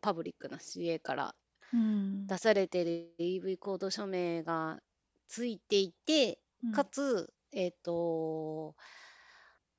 [0.00, 1.34] パブリックな CA から
[1.72, 2.24] うん。
[2.28, 4.80] 出されてる EV コード署名が
[5.26, 6.72] ついていて、うん。
[6.72, 8.76] かつ、えっと、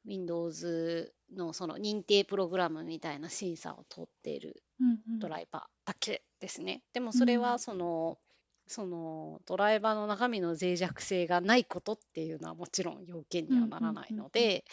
[0.06, 5.20] Windows のその認定プログラムみたいな審査を通っているうんうん。
[5.20, 6.84] ドライバーだけですね。
[6.94, 7.42] でもそれうん。
[7.42, 8.20] はその、
[8.68, 14.66] そのドライバーの中身の脆弱性がないことっていうのはもちろん要件にはならないので、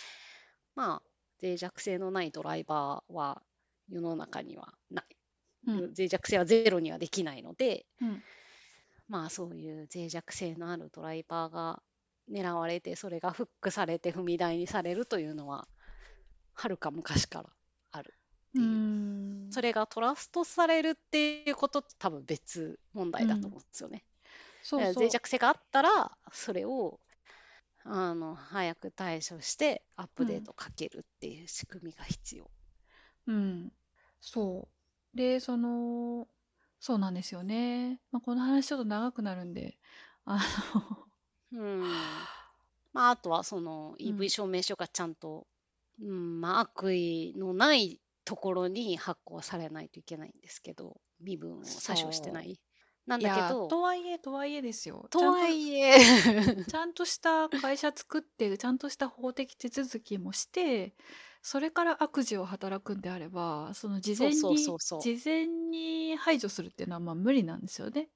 [0.75, 1.03] まあ
[1.43, 3.43] 脆弱性のないドライバーは
[3.89, 5.07] 世の中にはない。
[5.67, 5.95] うん。
[5.97, 8.25] 脆弱性はゼロにはできないので、うん。
[9.09, 11.83] まあそういう脆弱性のあるドライバーが
[12.31, 15.67] 狙われてそれがフックされて踏み台にされるというのは
[16.55, 17.51] はるか昔から
[17.93, 18.15] ある。
[18.55, 24.05] うっていうんそれがトラストされるっていうことと多分別問題だと思うんですよね。
[24.63, 25.09] そうそう脆。
[25.09, 27.01] 弱性があったらそれを
[27.85, 32.51] あの早く対処してアップデートかけるっていう仕組みが必要。
[33.27, 33.73] うん。
[34.21, 34.69] そ
[35.15, 35.17] う。
[35.17, 36.29] で、その、
[36.79, 38.01] そうなんですよね。
[38.11, 39.79] まあ、この話ちょっと長くなるんで、
[40.25, 40.41] あ
[41.53, 41.81] うん
[42.93, 45.47] まあ、あとはそのうん EV 証明書がちゃんと、
[46.01, 52.61] うんまあ、悪意のないところに発行されないといけないんですけど身分を詐称してない。
[53.07, 55.09] なんだけどとはいえ、とはいえですよ。
[55.11, 55.99] とはえ、いえ
[56.69, 60.95] ちゃんとした会社作って、ちゃんとした法的手続きもして、
[61.43, 68.09] それから悪事を働くんであれば、その事前に、そうそうそうそう事前に排除するっていうのはまあ無理なんですよね。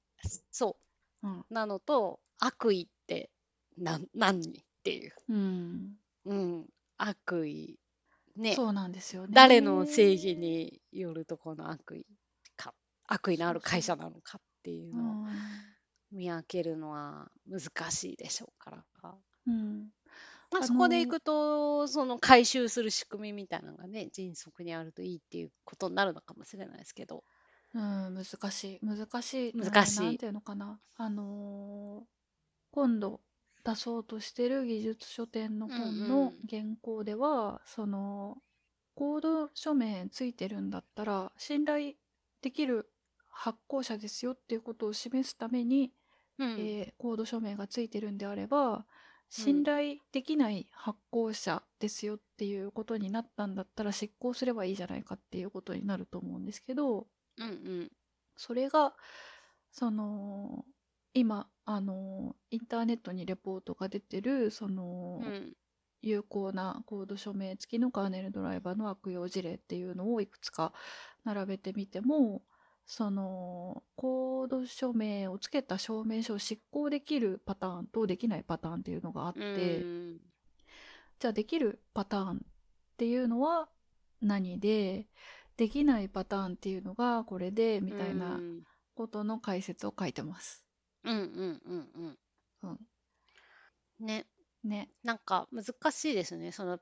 [0.51, 0.77] そ
[1.23, 1.45] うん。
[1.49, 2.89] うなのと悪意
[3.81, 5.93] って何何っていう、うん。
[6.25, 6.65] うん、
[6.97, 7.79] 悪意
[8.37, 9.29] ねそうなんですよね。
[9.33, 12.05] 誰の正義によるとこの悪意
[12.57, 12.73] か
[13.07, 15.27] 悪意のある会社なのかっていううのをん。
[16.11, 19.15] 見分けるのは難しいでしょうから。
[19.47, 19.89] うん。
[20.51, 27.23] まあ、そこでいくと、その回収する仕組みみたいなのがね、迅速にあるといいっていうことになるのかもしれないですけど、
[27.73, 28.79] うん、難しい。
[28.85, 29.57] 難しい。
[29.57, 30.79] な難しいなんていうのかな。
[30.95, 32.05] あのー
[32.71, 33.21] 今度
[33.65, 38.37] 出そうとしてる技術書店の本の原稿では、その
[38.93, 41.93] コード署名ついてるんだったら信頼
[42.41, 42.89] できる
[43.29, 45.91] 発行者ですよっていうことを示すために、
[46.37, 46.49] うん。
[46.51, 48.85] えーコード署名がついてるんであれば
[49.29, 57.51] 信頼できない発行者ですよっていうことになったんだったら執行すればいいじゃないかっていうことになると思うんですけどうんう
[57.85, 57.91] ん。
[58.37, 58.93] それが
[59.71, 60.65] その
[61.15, 65.53] 今あのインターネットにレポートが出てるその、うん。
[66.01, 70.71] 有効なコード署名付きのカーネルドライバーの悪用事例っていうのをいくつか
[71.23, 72.43] 並べてみても
[72.85, 79.43] そのコード署名をつけた証明書を執行できるパターンとできないパターンっていうのがあって、う
[79.85, 80.17] ん。
[81.17, 82.37] じゃあできるパターンっ
[82.97, 83.67] ていうのは
[84.21, 85.07] 何で
[85.57, 88.63] できないパターンっていうのがこれでみたいなうん。
[88.95, 90.64] ことの解説を書いてます。
[91.05, 92.17] うんうんうんうん
[92.63, 92.67] う
[94.03, 94.25] ん、ね
[94.63, 94.89] ね。
[95.03, 96.79] なんか難しいですねその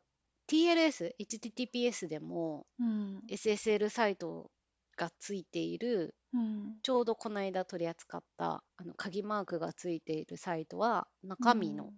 [0.48, 3.22] TLS HTTPS でもうん。
[3.30, 4.52] SSL サイト
[4.98, 6.76] がついているうん。
[6.82, 11.94] ちょうどこの間取り扱ったあの鍵マークがついているサイトは中身の、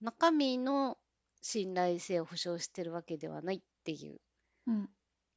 [0.00, 0.96] 中身の
[1.42, 4.20] 信頼性を保証してるわけではないっていう
[4.66, 4.90] うん。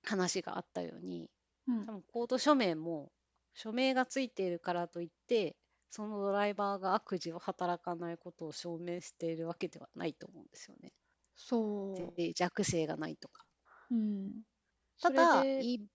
[0.04, 1.30] 話があったように
[1.68, 1.92] うん多。
[1.94, 3.12] 分コード署名も
[3.54, 5.56] 署名がついているからといって
[5.94, 10.92] そのドライバーが悪事を働かないことを証明しているわけではないと思うんですよね。
[11.36, 12.20] そう。
[12.20, 13.46] 脆弱性がないとか。
[13.92, 14.32] うん。
[15.00, 15.86] ただ E-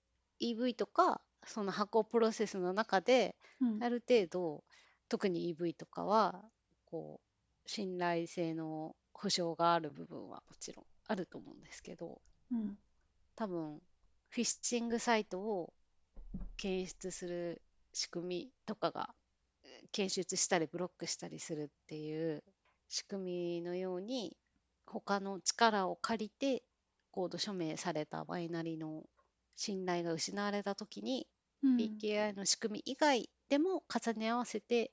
[0.41, 4.63] EV とかその発行プロセスの中でうんある程度
[5.09, 6.45] 特に EV とかは
[6.85, 12.21] こう信頼性の保証がある部分はもちろんあると思うんですけど
[12.53, 12.79] うん。
[13.35, 13.81] 多分
[14.29, 15.73] フィッシングサイトを
[16.57, 19.28] 検出する仕組みとかがえー
[19.92, 22.42] 検出したりブロックしたりするっていう
[22.88, 24.37] 仕組みのように
[24.87, 26.62] 他の力を借りて
[27.11, 29.03] コード署名されたバイナリの
[29.57, 31.27] 信頼が失われた時に
[31.62, 34.92] うん PKI の仕組み以外でも重ね合わせて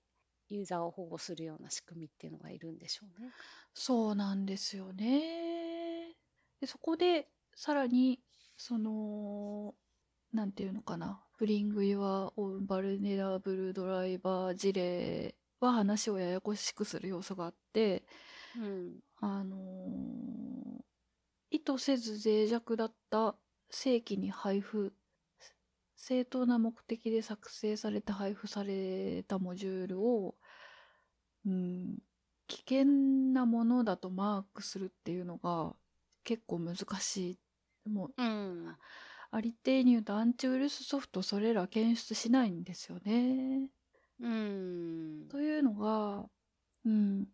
[0.50, 3.32] ユーザーを保護するような仕組みっていうのがいるんでしょうね。
[3.74, 6.14] そうなんですよね。
[6.60, 8.20] でそこでさらに
[8.58, 9.74] その
[10.36, 18.04] なんていうのかな「Bring Your Own Vulnerable Driver」事例は話をややこしくする要素があって
[18.58, 19.00] うん。
[19.22, 20.46] あのー
[21.52, 23.34] 意図せず脆弱だった
[23.70, 24.94] 正規に配布
[25.96, 30.36] 正当な目的で作成されて配布されたモジュールを、
[31.46, 32.00] うん、
[32.48, 32.86] 危険
[33.34, 35.74] なものだとマークするっていうのが
[36.26, 37.40] 結構難しい。
[37.90, 38.76] もううん
[39.36, 43.70] ありていに言うとアンチウイルスソフトそれら検出しないんですよね。
[44.20, 45.28] うん。
[45.30, 46.30] というのが、
[46.86, 47.28] うん、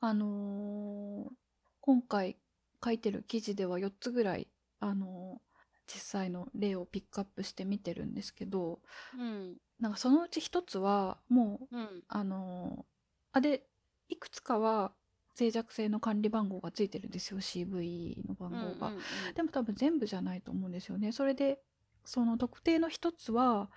[0.00, 1.32] あのー
[1.80, 2.36] 今回
[2.84, 4.48] 書いてる記事では4つぐらい、
[4.80, 5.46] あのー
[5.88, 8.80] 実際の例をピックアップして見てるんですけど、
[9.16, 9.56] うん。
[9.78, 12.04] なんかそのうち1つはもう、うん。
[12.08, 12.84] あのー
[13.32, 13.62] あれ、
[14.08, 14.95] いくつかは
[15.38, 18.88] 脆弱性の管理番号がついてるんですよ、CV の番号が。
[18.88, 21.12] うんうんうんでも多分全部じゃないと思うんですよね。
[21.12, 21.60] それで、
[22.04, 23.70] その特定の一つは、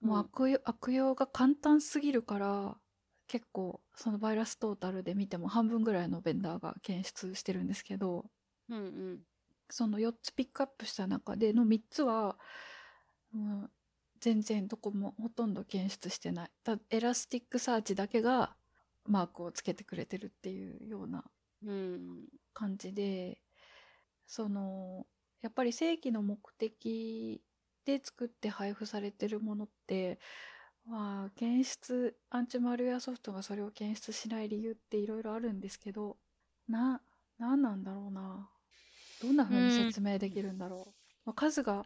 [0.00, 2.76] もううん悪用,、悪用が簡単すぎるから、
[3.26, 8.26] 結構その VirusTotal で見ても半分ぐらいのベンダーが検出してるんですけど、
[8.68, 9.20] うんうん
[9.72, 12.36] その4つピックアップした中での3つは、
[13.34, 13.70] うん
[14.20, 16.50] 全然どこもほとんど検出してない。
[16.62, 18.54] た Elasticsearch だけが
[19.06, 21.24] マークをつけてくれてるっていうような
[21.64, 22.24] うん。
[22.54, 23.40] 感じで
[24.26, 25.06] その
[25.42, 27.42] やっぱり正規の目的
[27.84, 30.18] で作って配布されてるものって
[30.86, 36.16] まあ検出アンチマルウェアソフトがそれを検出しない理由っていろいろあるんですけど
[36.68, 37.00] な
[37.38, 38.50] 何なんだろうな。
[39.22, 40.94] どんな風に説明できるんだろう、
[41.26, 41.84] まあ、数が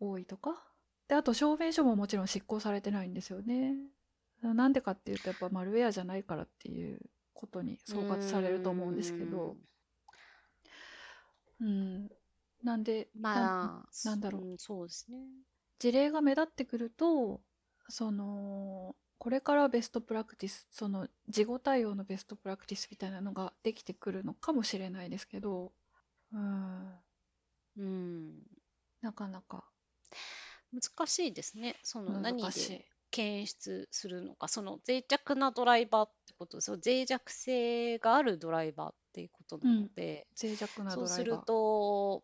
[0.00, 0.64] 多いとか。
[1.08, 3.74] であと証明書ももちろん執行されてないんですよね
[4.42, 7.00] なんでかっていうとやっぱマルウェアじゃないからっていう
[7.34, 9.56] ことに総括されると思うんですけど。
[11.60, 12.10] うん。
[12.62, 14.42] なんでなまあなんだろう。
[14.42, 15.18] うんそうですね。
[15.78, 17.40] 事例が目立ってくると
[17.88, 25.72] そのこれからベストプラクティスその事後対応のベストプラクティスみたいなのができてくるのかもしれないですけど。
[26.32, 26.92] うん。
[27.78, 28.42] うん。
[29.00, 29.64] なかなか。
[30.72, 31.78] 難しいですね。
[31.82, 32.70] その何難しい。
[32.70, 42.22] で検出するのかその脆弱なドライバーってことですよ脆弱性があるドライバーっていうことなので、脆弱なドそうすると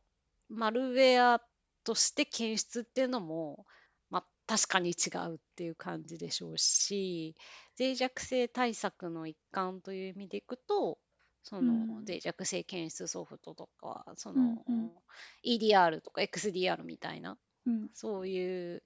[0.49, 1.41] マルウェア
[1.85, 3.67] として検出っていうのも、
[4.11, 7.35] まあ、確かに違うっていう感じでしょうし
[7.79, 10.99] 脆弱性対策の一環という意味でいくと
[11.45, 12.05] その、うん。
[12.07, 14.91] 脆弱性検出ソフトとかそうんの、うん。
[15.45, 17.89] EDR とか XDR みたいなうん。
[17.95, 18.83] そういう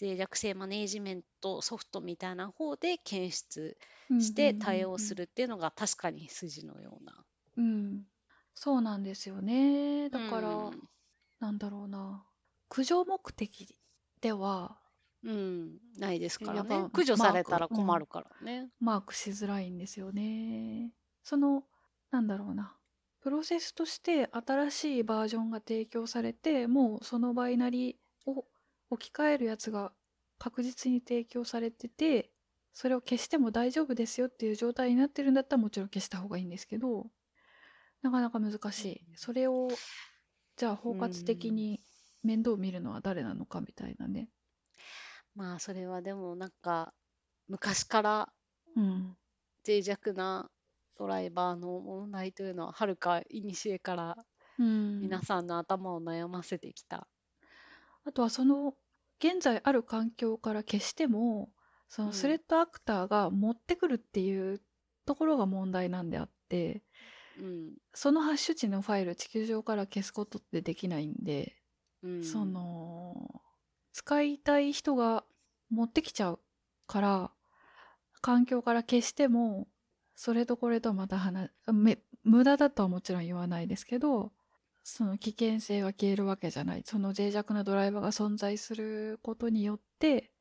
[0.00, 3.76] 脆弱性マネージメントソフトみたいな方で検出
[4.20, 7.24] して対応するっていうのが確かに筋のような。
[7.56, 8.02] うんうんうん
[8.54, 10.88] そうなんですよねだから、うん
[11.38, 12.22] なんだろうな
[12.68, 13.74] 駆除目的
[14.20, 14.76] では
[15.22, 16.62] うん、ないですから。
[16.62, 18.68] ね駆除されたら困るからね。
[18.80, 20.92] マークしづらいんですよね。
[21.22, 21.64] その
[22.10, 22.74] なんだろうな
[23.20, 28.44] プロセスとして新しいバージョンが提供されてもうそのバイナリを
[28.90, 29.92] 置き換えるやつが
[30.38, 32.30] 確実に提供されてて
[32.72, 37.06] それを消しても大丈夫ですよっていう状態になってるんだったらもちろん消した方がいいんですけど
[38.02, 39.06] なかなか難しい。
[39.10, 39.16] うん。
[39.16, 39.68] それを
[40.56, 41.80] じゃあ包括的に
[42.22, 44.28] 面倒見るのは誰なのかみたいなね。
[45.34, 46.92] まあそれはでもなんか
[47.48, 48.32] 昔から
[48.76, 49.16] うん。
[49.66, 50.50] 脆弱な
[50.96, 54.16] ドライバーの問題というのははるか古から
[54.58, 55.00] うん。
[55.00, 57.06] 皆さんの頭を悩ませてきた。
[58.04, 58.74] あとはその
[59.18, 61.50] 現在ある環境から消しても
[61.88, 64.60] そのスレッドアクターが持ってくるっていう
[65.06, 66.82] ところが問題なんであって
[67.40, 67.72] うん。
[67.94, 71.56] そのハッシュ値のファイル地球上から消すことってできないんで、
[72.02, 73.40] うん、その
[73.92, 75.24] 使いたい人が
[75.70, 76.40] 持ってきちゃう
[76.86, 77.30] から
[78.20, 79.66] 環境から消しても
[80.14, 84.32] それとこれとはまた話め無駄だとはもちろん言わないですけど
[84.82, 86.82] その危険性が消えるわけじゃない。
[86.84, 90.32] その脆弱なドライバーが存在することによって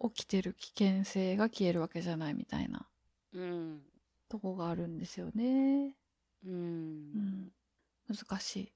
[0.00, 2.88] 起きてる危険性が消えるわけじゃないみたいな
[3.32, 3.82] うん。
[4.28, 5.96] とこがあるんですよね。
[6.44, 6.50] う
[7.14, 7.18] うん。
[7.18, 7.52] ん、
[8.08, 8.72] 難しい。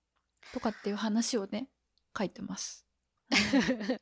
[0.52, 1.68] とかっていう話をね
[2.16, 2.86] 書いてます。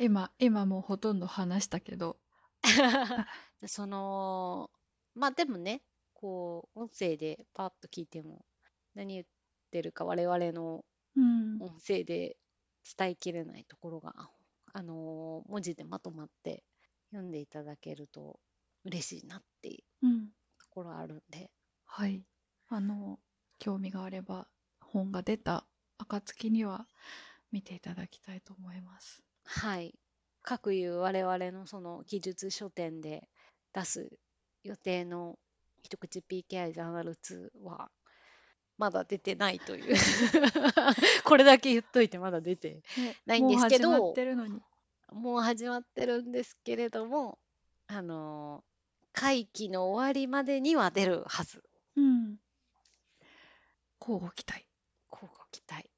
[0.00, 2.18] 今今もうほとんど話したけど。
[3.66, 4.70] その
[5.14, 5.82] まあでもね
[6.14, 8.44] こう音声でパッと聞いても
[8.94, 9.30] 何言って
[9.80, 10.84] るか我々の
[11.16, 12.36] うん音声で
[12.98, 14.14] 伝えきれないところが、
[14.72, 16.64] あのー文字でまとまって
[17.10, 18.40] 読んでいただけると
[18.84, 20.26] 嬉しいなっていううん
[20.58, 21.50] ところあるんで、
[21.84, 22.22] はい
[22.68, 23.18] あの
[23.58, 24.48] 興味があれば
[24.80, 25.66] 本が出た
[25.98, 26.86] 暁には
[27.52, 29.22] 見ていただきたいと思います。
[29.44, 29.94] はい。
[30.42, 33.28] 各いう我々のその技術書店で
[33.72, 34.10] 出す
[34.64, 35.38] 予定の
[35.82, 37.90] 一口 PKI ジャーナル2は
[38.78, 39.96] まだ出てないという。
[41.24, 42.82] これだけ言っといてまだ出て
[43.26, 44.62] ないんですけどもう始まってるのに。
[45.12, 47.38] もう始まってるんですけれども
[47.86, 48.64] あの
[49.12, 51.62] 会期の終わりまでには出るはず。
[51.96, 52.38] うん。
[54.00, 54.66] 交互期待。
[55.12, 55.88] 交互期待。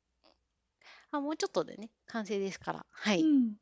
[1.13, 2.87] あもうちょっとでね完成ですから。
[2.91, 3.55] はい、うん、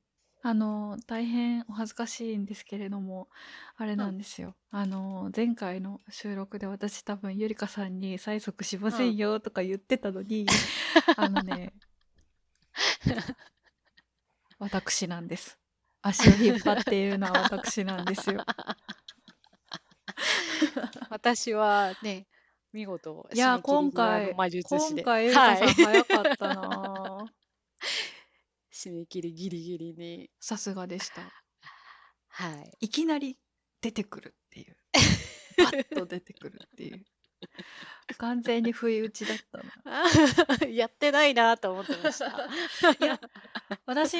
[0.44, 3.28] あの大変お恥ずかしいんですけれども
[3.76, 10.46] あれなんですよ、あの前回の収録で私多分ゆりかさんに催促しませんよとか言ってたのに、
[11.16, 11.72] あのね
[14.58, 15.58] 私なんです。
[16.02, 18.44] 足を引っ張っているのは私なんですよ。
[21.08, 22.26] 私はね
[22.72, 25.02] 見事いや締め切り際今回の魔術師で。
[25.02, 27.32] 今回ゆりかさん早かったな、
[28.82, 30.30] 締め切りギリギリに。
[30.40, 31.22] さすがでした。
[32.28, 32.86] はい。
[32.86, 33.38] いきなり
[33.80, 34.76] 出てくるっていう。
[35.56, 37.04] パッと出てくるっていう。
[38.18, 40.04] 完全に不意打ちだったな。
[40.68, 42.26] やってないなと思ってました。
[43.04, 43.20] いや
[43.86, 44.16] 私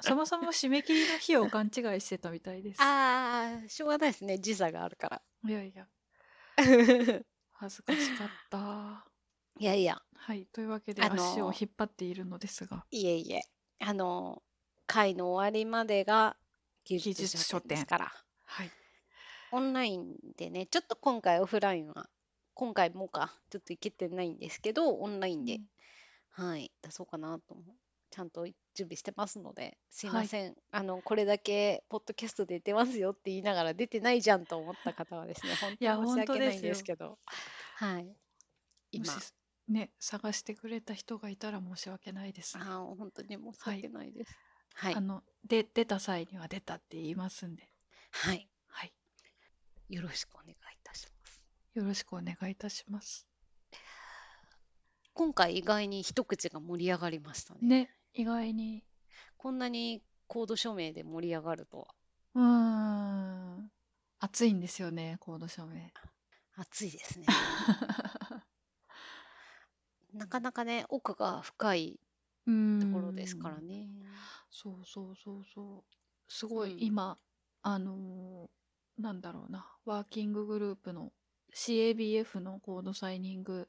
[0.00, 2.82] そもそも締め切りの日を勘違いしてたみたいです。
[2.82, 4.38] あーしょうがないですね。
[4.38, 5.22] 時差があるから。
[5.48, 5.86] いやいや。
[7.52, 9.06] 恥ずかしかった。
[9.58, 10.02] いやいや。
[10.14, 12.84] はいというわけであのー足を引っ張っているのですが。
[12.90, 13.42] いえいえ
[13.80, 14.42] あの
[14.86, 16.36] 会の終わりまでが
[16.84, 18.12] 技術技術書書店です店から。
[18.44, 18.70] はい。
[19.52, 22.08] オンラインでねちょっと今回オフラインは
[22.54, 25.60] 今回もかちょっと行けてないんですけどオンラインで、
[26.30, 26.70] はい。
[26.82, 27.64] 出そうかなと思う。
[28.10, 29.76] ちゃんと準備してますので。
[29.90, 37.18] すいません、あのこれだけポッドキャストで出ますよって言いながら出てないじゃんと思った方はですね本いや当に申し訳ないんですよですけど
[37.74, 38.04] はい。
[38.04, 38.14] も
[38.92, 39.04] 今。
[39.06, 39.32] し
[39.68, 44.36] ね探してくれた人がいたら申し訳ないです、あー本当に申し訳ないです。
[44.74, 44.94] はい。
[44.94, 47.68] あので出た際には出たって言いますんで。
[48.10, 48.48] はい。
[48.68, 48.92] はい。
[49.88, 51.42] よろしくお願いいたします。
[51.74, 53.26] よろしくお願いいたします。
[55.14, 57.60] 今回意外に一口が盛り上がりましたね。
[57.62, 58.84] ね意外に。
[59.38, 61.86] こんなにコード署名で盛り上がるとは。
[62.34, 63.70] うーん。
[64.18, 65.92] 熱いんですよねコード署名。
[66.56, 67.26] 熱いですね
[70.16, 72.00] なかなかね奥が深い
[72.46, 72.80] うん。
[72.80, 73.88] ところですからね。
[74.50, 75.84] そうそうそうそ
[76.28, 76.82] すごいうん。
[76.82, 77.18] 今、
[77.62, 81.12] あのーなんだろうな、ワーキンググループの
[81.54, 83.68] CABF の Code Signing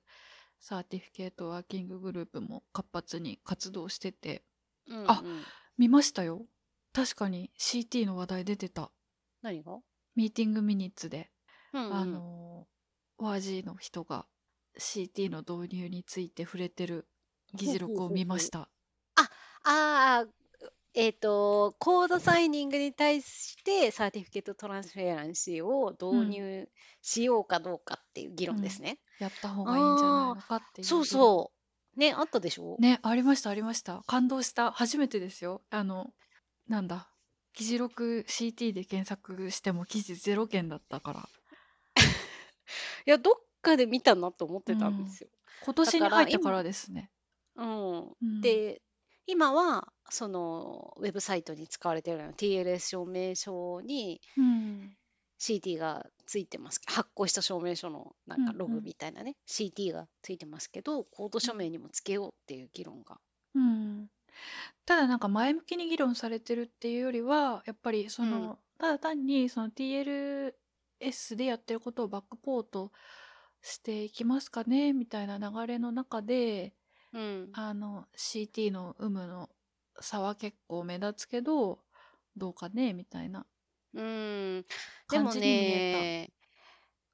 [0.59, 4.43] Certificate Working Group も活発に活動してて、
[4.87, 5.43] うんあうん。
[5.77, 6.45] 見ましたよ。
[6.93, 8.89] 確かに CT の話題出てた。
[9.41, 9.79] 何が？
[10.15, 11.29] meeting minutes で、
[11.73, 11.93] うんうん。
[11.95, 14.25] あのー、ワージーの人が
[14.79, 17.07] CT の導入について触れてる
[17.53, 18.69] 議事録を見ました。
[19.69, 20.25] ああ、
[20.93, 26.69] えっ、と、 code signing に対して Certificate Transparency を導入
[27.01, 28.97] しようかどうかっていう議論ですね。
[29.19, 30.87] やった方がいいんじゃないのかっていう。
[30.87, 31.51] そうそ
[31.95, 31.99] う。
[31.99, 32.77] ね、あったでしょ？
[32.79, 34.03] ね、ありました、ありました。
[34.07, 34.71] 感動した。
[34.71, 35.61] 初めてですよ。
[35.69, 36.13] あの、
[36.67, 37.09] なんだ。
[37.53, 41.29] 議事録 CT で検索しても記事ゼロ件だったから。
[43.05, 43.33] いや、どっ
[43.69, 45.29] かで見たなと思ってたんですよ。
[45.63, 47.09] 今年に入ったからですね。
[47.55, 47.99] うん。
[48.01, 48.81] うん、で、
[49.25, 54.95] 今は、その、ウェブサイトに使われているような TLS 証明書にうん、
[55.39, 56.81] CT がついてます。
[56.85, 63.19] 発行した証明書のなんかうんうんログみたいなね、CT がついてますけど、コード署名にもつけようっていう議論が。
[63.55, 64.09] うん。
[64.85, 70.53] ただなんか前向きに議論されてるっていうよりは、やっぱりその、うんただ単にその TLS
[71.35, 72.91] でやってることをバックポート
[73.67, 76.73] していきますかねみたいな流れの中で、
[77.13, 77.49] うん。
[77.53, 79.49] あの CT の有無の
[79.99, 81.79] 差は結構目立つけど
[82.35, 83.45] どうかねみたいな
[83.93, 84.65] うん。
[85.09, 86.29] でもね、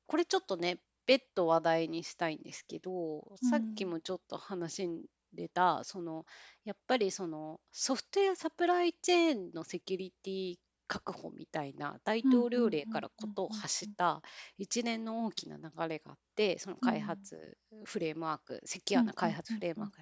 [0.08, 6.26] これちょっとね、別途話題にしたいんですけど、さっきうんもちょっと話に出た、その、
[6.66, 10.56] やっぱりそのソフトウェアサプライチェーンのセキュリティ
[10.88, 14.22] 確保みたいな大統領令からことを発した
[14.58, 19.98] 一連の大きな流れがあって、その開発フレームワーク、セキュアな開発フレームワーク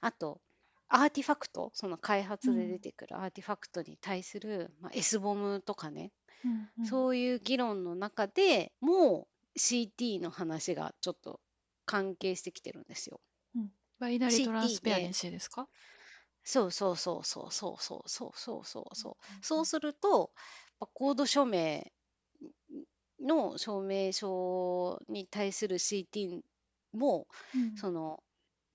[0.00, 0.40] あと、
[0.88, 6.12] アーティファクト、その開発で出てくるアーティファクトに対する、まあ、SBOM とかね、
[6.42, 6.86] た、うんうん。
[6.86, 11.40] そういう議論の中でもう CT の話がちょっと
[11.84, 13.20] 関係してきてるんですよ。
[13.98, 15.68] バイナリ CT トランスペアレンシーですか？
[16.44, 19.44] そうそうそうそうそうそうそうそうそうそう。
[19.44, 20.30] そうすると、
[20.80, 21.92] まあコード署名
[23.20, 26.40] の証明書に対する CT
[26.92, 28.22] も、うんその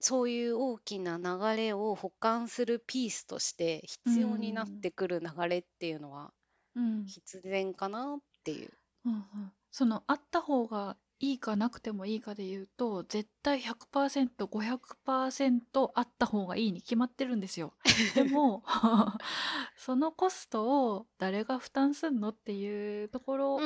[0.05, 6.33] そういう大きな流れを補完するピースとして必要になってくる流れっていうのは
[6.75, 7.05] うん。
[7.05, 8.69] 必然かなっていう。
[9.05, 9.23] うんうん。
[9.71, 17.75] そのあった方がいいかなくてもいいかで言うと絶対 100%500% あった方がいいに決まってるんですよ。
[18.13, 18.61] でも
[19.77, 23.57] そのコストを誰が負担すんのっていうところ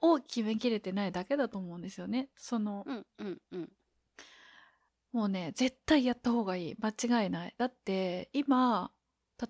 [0.00, 2.30] を決めきれてないだけだと思うんですよね。
[2.34, 3.72] そのうんうんうん
[5.12, 7.54] もうね絶対やった方がいい間違いない。
[7.58, 8.90] だって今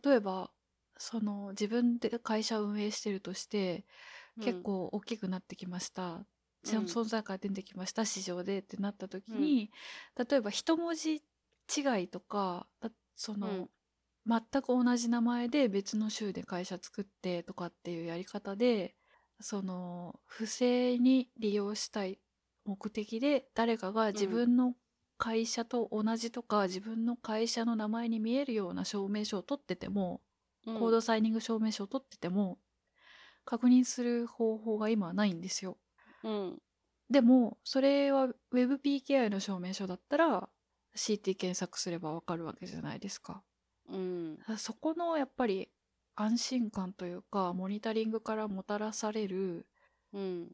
[0.04, 0.52] 例えば
[0.98, 3.86] その自分で会社を運営してるとして
[4.40, 6.26] 結構大きくなってきました、
[6.64, 9.70] 存在感出てきました市場でってなった時に、
[10.16, 11.22] 例えば一文字
[11.74, 13.68] 違いとかだその、
[14.26, 18.94] 全く同じ名前で別の州で会社作ってとかっていうやり方で
[19.40, 22.20] その不正に利用したい
[22.64, 24.74] 目的で誰かが自分の
[25.18, 30.20] 会社と同じとか、自分の会社の名前に見えるような証明書を取ってても、
[30.66, 30.78] うん。
[30.78, 32.58] コードサイニング証明書を取ってても
[33.44, 35.78] 確認する方法が今はないんですよ。
[36.24, 36.62] うん
[37.10, 40.48] でもそれは WebPKI の証明書だったら
[40.96, 43.42] CT 検索すればわかるわけじゃないですか。
[43.88, 45.68] うんそこのやっぱり
[46.14, 49.66] 安心感というかモニタリングからもたらされる
[50.12, 50.52] うん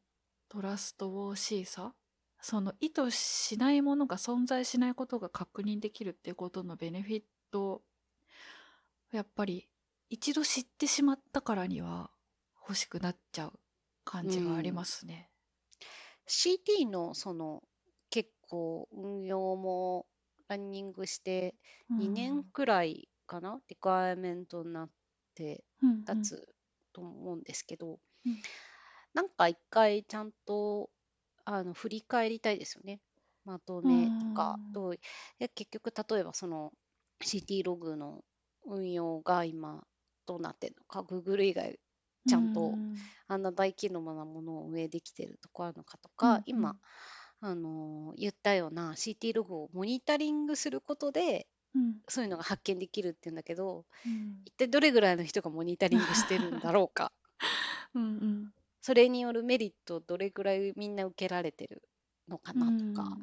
[0.48, 1.94] トラストウォーシーさ
[2.40, 7.82] その意図しないものが存在しないことが確認できるっていうことのベネフィット
[9.12, 9.68] やっぱり
[10.10, 12.10] 一度知ってしまったからには
[12.60, 13.52] 欲しくなっちゃう
[14.04, 15.30] 感じがありますね。
[16.28, 17.62] CT のその
[18.10, 20.06] 結構運用も
[20.48, 21.54] ランニングして
[21.90, 24.90] 2年くらいかな、リクワイアメントになっ
[25.34, 26.48] てうん立つ
[26.92, 28.36] と思うんですけど、うん。
[29.14, 30.90] なんか一回ちゃんと
[31.44, 33.00] あの振り返りたいですよね。
[33.44, 34.72] まとめとかうん。
[34.72, 34.98] どう
[35.54, 36.72] 結局例えばその
[37.20, 38.24] CT ログの
[38.66, 39.84] 運用が今
[40.26, 41.78] どうなってるのか Google 以外
[42.28, 43.10] ちゃんとうん。
[43.28, 46.74] あんな大規模なものを運営できてるとこあるのかとか、うんうん。
[46.74, 46.78] 今、
[47.40, 52.00] あのー言ったような CT ログをモニタリングすることでうん。
[52.08, 54.46] そういうのが発見できるっていうんだけどうん。
[54.46, 57.12] 一体どれぐらいの人がモニタリングしてるんだろうか。
[57.94, 58.52] うんうん。
[58.80, 61.82] それによるメリットどれぐらいみんな受けられてる
[62.28, 63.18] のかなとか、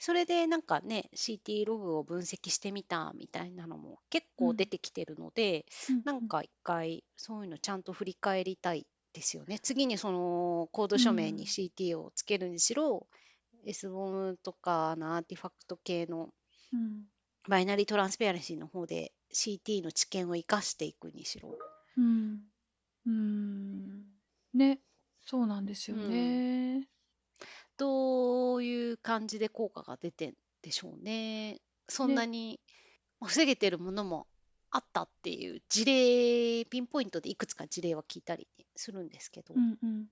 [0.00, 9.58] それでなんかね CT ログを分析してみたみたいなのも結構出てきてるので、うんなんか一回そういうのちゃんと振り返りたいですよね。
[9.58, 11.48] 次にそのコード署名にうん。
[11.48, 13.06] CT をつけるにしろ、
[13.66, 16.30] SBOM とかのアーティファクト系の
[16.72, 17.04] うん。
[17.48, 21.50] バイナリートランスペアレンシーの方で CT の知見を生かしていくにしろ。
[21.98, 22.40] うん。
[23.06, 24.04] うん。
[24.54, 24.80] ね
[25.26, 26.88] そうなんですよね。
[27.80, 31.62] どういう感じで効果が出てんでしょうね。
[31.88, 32.60] そんなに
[33.18, 34.26] まあ防げてるものも
[34.70, 39.54] あったっていう事例、ピンポイントでいくつか事例は聞いたりするんですけど。
[39.54, 40.06] うんうん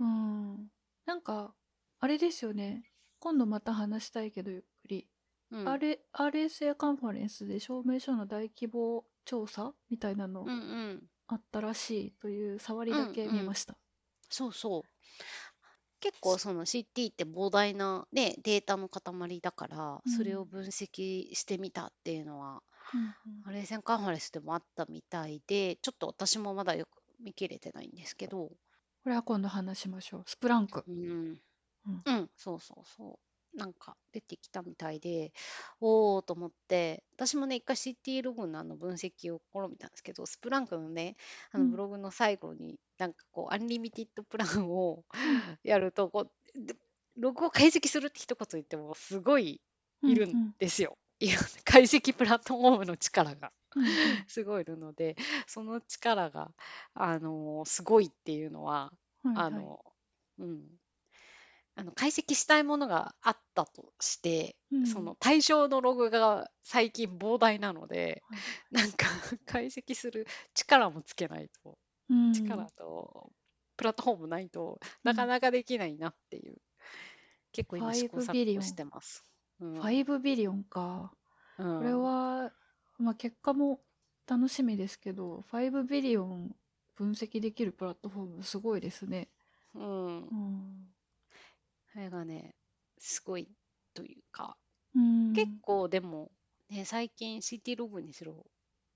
[0.00, 0.70] うん
[1.06, 1.54] なんか
[2.00, 2.90] あれですよね
[3.20, 5.06] 今度また話したいけどゆっくり、
[5.52, 11.02] うん RSA カンファレンスで証明書の大規模調査みたいなのうんうん。
[11.28, 13.76] あったらしいという触りだけ見ました。
[14.28, 14.82] そうそう。
[16.02, 28.54] 結構その CT って膨大な、ね、データの塊だから、うんそれを分析してみたっていうのは、うんアレーセンカンファレンスでもあったみたいで、ちょっと私もまだよく見切れてないんですけど、こ
[29.06, 30.22] れは今度話しましょう。
[30.26, 30.92] スプランクう。
[30.92, 31.40] ん、
[31.86, 33.31] うんうん、そうそうそう。
[33.54, 35.32] なんか出てきたみたいで、
[35.80, 41.16] おーと思って、私もね、一回 CT ログのあの分析を試みたんですけど、スプランクのね、
[41.52, 41.76] あのうん。
[41.76, 45.04] ブログの最後に、なんかこう、アンリミティッドプランを
[45.64, 46.74] やると、こう、で
[47.16, 49.60] ログを解析するって一言言っても、すごい
[50.06, 50.96] いるうんうんんですよ。
[51.20, 53.52] いや解析プラットフォームの力が。
[53.74, 54.26] うんうん。
[54.26, 56.50] すごいいるので、その力が、
[56.94, 58.92] あのーすごいっていうのは、
[59.22, 59.42] はいはい。
[59.44, 59.80] あの、
[60.38, 60.62] うん。
[61.74, 69.06] あの解析したいものがあったとして、うんその対象のログが最近膨大なので、はいなんか
[69.46, 71.78] 解析する力もつけないと、
[72.10, 73.32] うん力と
[73.76, 76.60] プラットフォームないとなかなかできないなっていう、
[77.52, 79.24] 結構今試行5ビリオン錯誤してます。
[79.60, 81.14] うん5ビリオンか。
[81.58, 82.52] うんこれは、
[82.98, 83.80] まあ、結果も
[84.26, 86.56] 楽しみですけど、5ビリオン
[86.94, 89.28] 分析できるプラットフォームすごいですね。
[89.74, 90.91] うんう、ん。
[91.92, 92.54] それがね、
[92.98, 93.48] すごい
[93.94, 94.56] というか、
[94.94, 96.30] うん、結構でも、
[96.70, 98.46] ね、最近 CT ログにしろ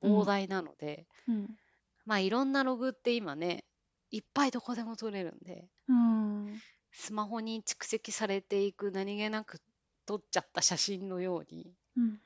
[0.02, 1.56] うん膨大なので、うん。
[2.04, 3.64] まあいろんなログって今ね、
[4.10, 6.60] いっぱいどこでも取れるんで、うん。
[6.92, 9.60] スマホに蓄積されていく何気なく
[10.06, 12.04] 撮っちゃった写真のように、うん。
[12.04, 12.18] うん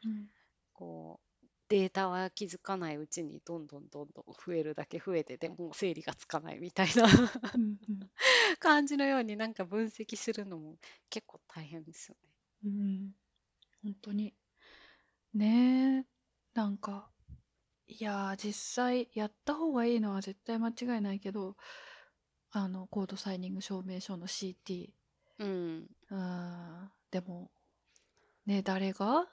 [0.72, 1.29] こう、
[1.70, 7.06] データは気づかないうちにどんどんどんどん増えるだけ増えててもう整理がつかないみたいな
[8.58, 10.76] 感じのようになんか分析するのも
[11.10, 12.30] 結構大変ですよね。
[12.64, 13.12] うん。
[13.84, 14.34] 本当に。
[15.34, 16.06] ねえ。
[16.54, 17.10] なんか、
[17.88, 21.56] いやー、実際やった方がいいのは絶対間違いないけど、
[22.52, 24.94] あの、コードサイニング証明書の CT。
[25.38, 25.88] うん。
[26.10, 26.16] うー
[26.86, 26.92] ん。
[27.10, 27.50] でも、
[28.46, 29.28] ね、誰が？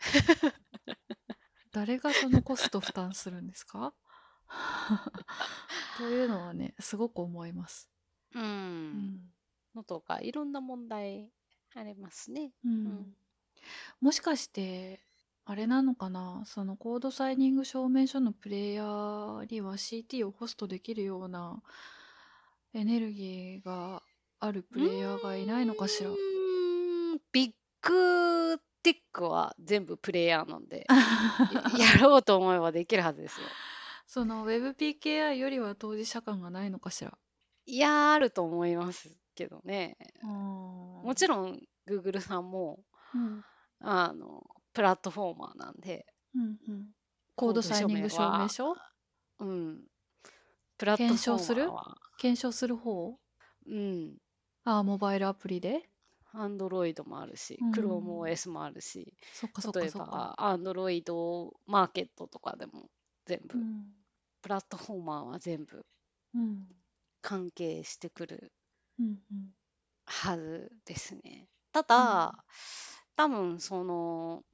[1.72, 3.94] 誰がそのコスト負担するんですか？
[5.98, 7.88] というのはね、すごく思います。
[8.34, 8.38] う。
[8.38, 8.44] うん
[9.14, 9.20] ん。
[9.74, 11.30] のとかいろんな問題
[11.74, 12.52] ありますね。
[12.64, 13.16] うんん
[14.00, 15.00] もしかして、
[15.44, 16.42] あれなのかな？
[16.46, 21.62] そのコードサイニング証明書のプレイヤーには CT をホストできるような
[22.74, 24.02] エネルギーが
[24.40, 26.10] あるプレイヤーがいないのかしら？
[26.10, 27.52] うーんビッ
[27.82, 30.86] グテックは全部プレイヤーなんで、
[31.78, 33.46] やろうと思えばできるはずですよ。
[34.06, 37.16] その WebPKI よりは当事者感がないのかしら？
[37.64, 39.96] いやー、あると思いますけどね。
[40.22, 42.80] ももちろん、Google さんも、
[43.14, 43.44] うん。
[43.80, 46.86] あの、プラットフォーマーなんで、うんうん、
[47.34, 48.76] コードサイニング証明書？
[49.38, 49.84] うん。
[50.78, 51.16] プラットフォーマーは。
[51.18, 51.70] 検証する？
[52.18, 53.18] 検証する方？
[53.66, 54.18] うん。
[54.64, 55.88] ああモバイルアプリで？
[56.34, 57.72] Android もあるし、うん。
[57.74, 59.14] ChromeOS もあるし、
[59.74, 61.02] 例えかそっか、ば Android
[61.66, 62.90] マーケットとかでも
[63.26, 63.92] 全部、うん。
[64.42, 65.86] プラットフォーマーは全部
[66.34, 66.66] うん。
[67.22, 68.52] 関係してくる
[70.04, 71.48] はずですね。
[71.72, 72.44] ただ、
[73.16, 74.44] 多分その、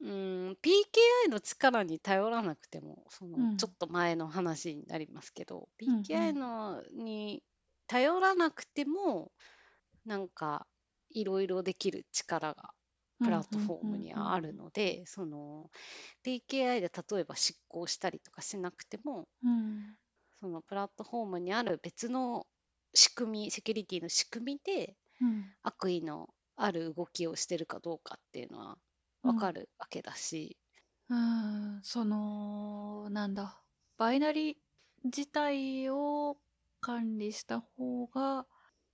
[0.00, 3.56] うん、PKI の力に頼らなくても、そのうん。
[3.56, 6.32] ちょっと前の話になりますけど、んうん。
[6.32, 7.42] PKI のに
[7.86, 9.32] 頼らなくても、
[10.06, 10.66] なんか
[11.16, 12.70] いろいろできる力が
[13.24, 15.70] プラットフォームにはあるので、その
[16.22, 19.96] PKI で例えば執行したりとかしなくても、うん。
[20.40, 22.46] そのプラットフォームにある別の
[22.92, 25.44] 仕組み、セキュリティの仕組みでうん。
[25.62, 28.78] 悪意のある動きをしてるかどうかっていうのは
[29.22, 30.58] 分かるわけだし、
[31.08, 31.80] うん。
[31.82, 33.62] そのなんだ。
[33.96, 34.58] バイナリ
[35.04, 36.36] 自体を
[36.80, 38.46] 管理した方が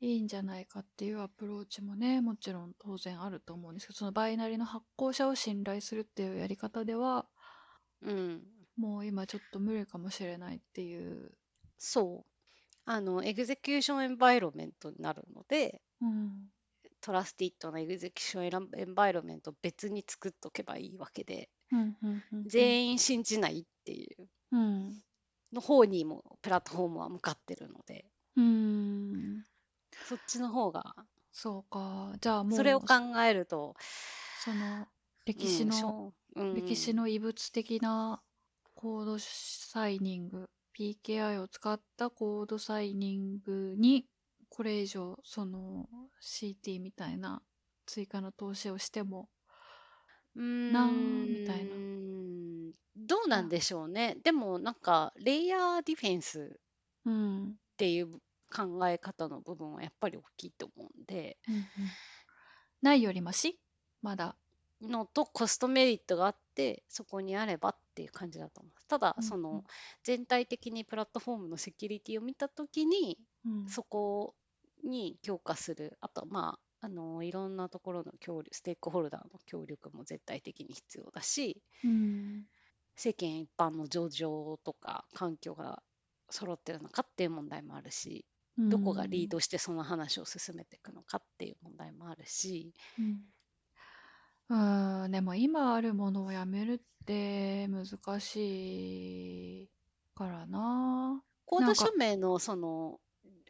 [0.03, 7.27] いいんじゃないかっていうアプローチもねもちろん当然あると思うんですけどそのバイナリの発行者を信頼するっていうやり方では
[8.05, 8.43] うん。
[8.77, 11.33] もう今ちょっと無理かもしれないっていう、
[11.79, 12.31] そう。
[12.85, 16.49] あの、 execution environment になるので、うん。
[17.01, 22.49] trusted な execution environment を別に作っとけばいいわけで、うんうんうん。
[22.49, 24.29] 全員信じないっていう。
[24.53, 25.03] うん。
[25.53, 29.45] の方にもプラットフォームは向かってるので、うん
[30.07, 30.95] そっちの方が、
[31.33, 32.13] そうか。
[32.21, 32.95] じゃあもうそれを考
[33.27, 33.75] えると、
[34.45, 34.87] その
[35.25, 36.55] 歴史の、うんうん。
[36.55, 38.23] 歴史の異物的な
[38.75, 40.49] コードサイニング
[40.79, 44.07] PKI を使ったコードサイニングに
[44.49, 45.87] これ以上その
[46.23, 47.43] CT みたいな
[47.87, 49.29] 追加の投資をしても
[50.37, 51.71] うーんなーみたいな。
[52.97, 54.17] どうなんでしょうね。
[54.23, 56.61] でもなんか、レイヤーディフェンス
[57.05, 58.21] うん、っていう
[58.53, 61.65] 考え方の部分はやっぱり大きいと思うんで、うんうん。
[62.83, 63.59] ないよりまし？
[64.03, 64.37] まだ。
[64.81, 68.89] のとコストメリットがあって、そこにあればっていう感じだと思います。
[68.89, 69.63] ただ、うんその
[70.03, 73.69] 全体的にプラットフォームのセキュリティを見たときに、うん。
[73.69, 74.35] そこ
[74.85, 82.43] に強化する、あとはまあ、あのいろんなところの協力、ステークホルダーの協力も絶対的に必要だし、うん。
[82.97, 85.81] 世間一般の上場とか環境が
[86.29, 88.27] 揃ってるのかっていう問題もあるし、
[88.59, 92.75] どこがリードしてその話を進めていくのかっていう問題もあるし、
[94.51, 97.87] うん、うんでも今あるものをやめるって難
[98.21, 99.69] しい
[100.15, 103.01] からなコード署名のその、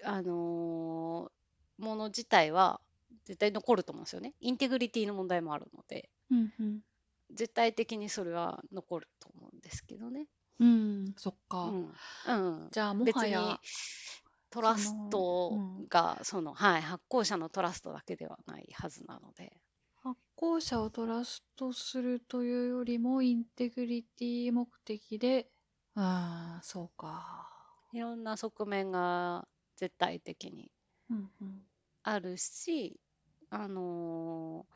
[0.05, 1.43] あのー
[1.79, 2.81] もの自体は
[3.25, 4.35] 絶対残ると思うんですよね。
[4.41, 6.81] インテグリティの問題もあるので、うんうん
[7.35, 10.27] 絶対的にそれは残ると思うんですけどね。
[10.61, 11.95] うんそっうか、ん。
[12.29, 12.33] う
[12.67, 12.69] ん。
[12.71, 13.61] じゃあも別にはや
[14.53, 15.89] トラストうん。
[15.89, 19.53] がその、はい、発行者のトラストだけではないはずなので。
[20.03, 25.49] 発行者をトラストするというよりもインテグリティ目的で。
[25.95, 27.49] ああそうか。
[27.93, 29.47] いろんな側面が
[29.77, 30.71] 絶対的に
[31.11, 31.63] うんうん。
[32.03, 33.01] あるし、
[33.51, 34.67] あの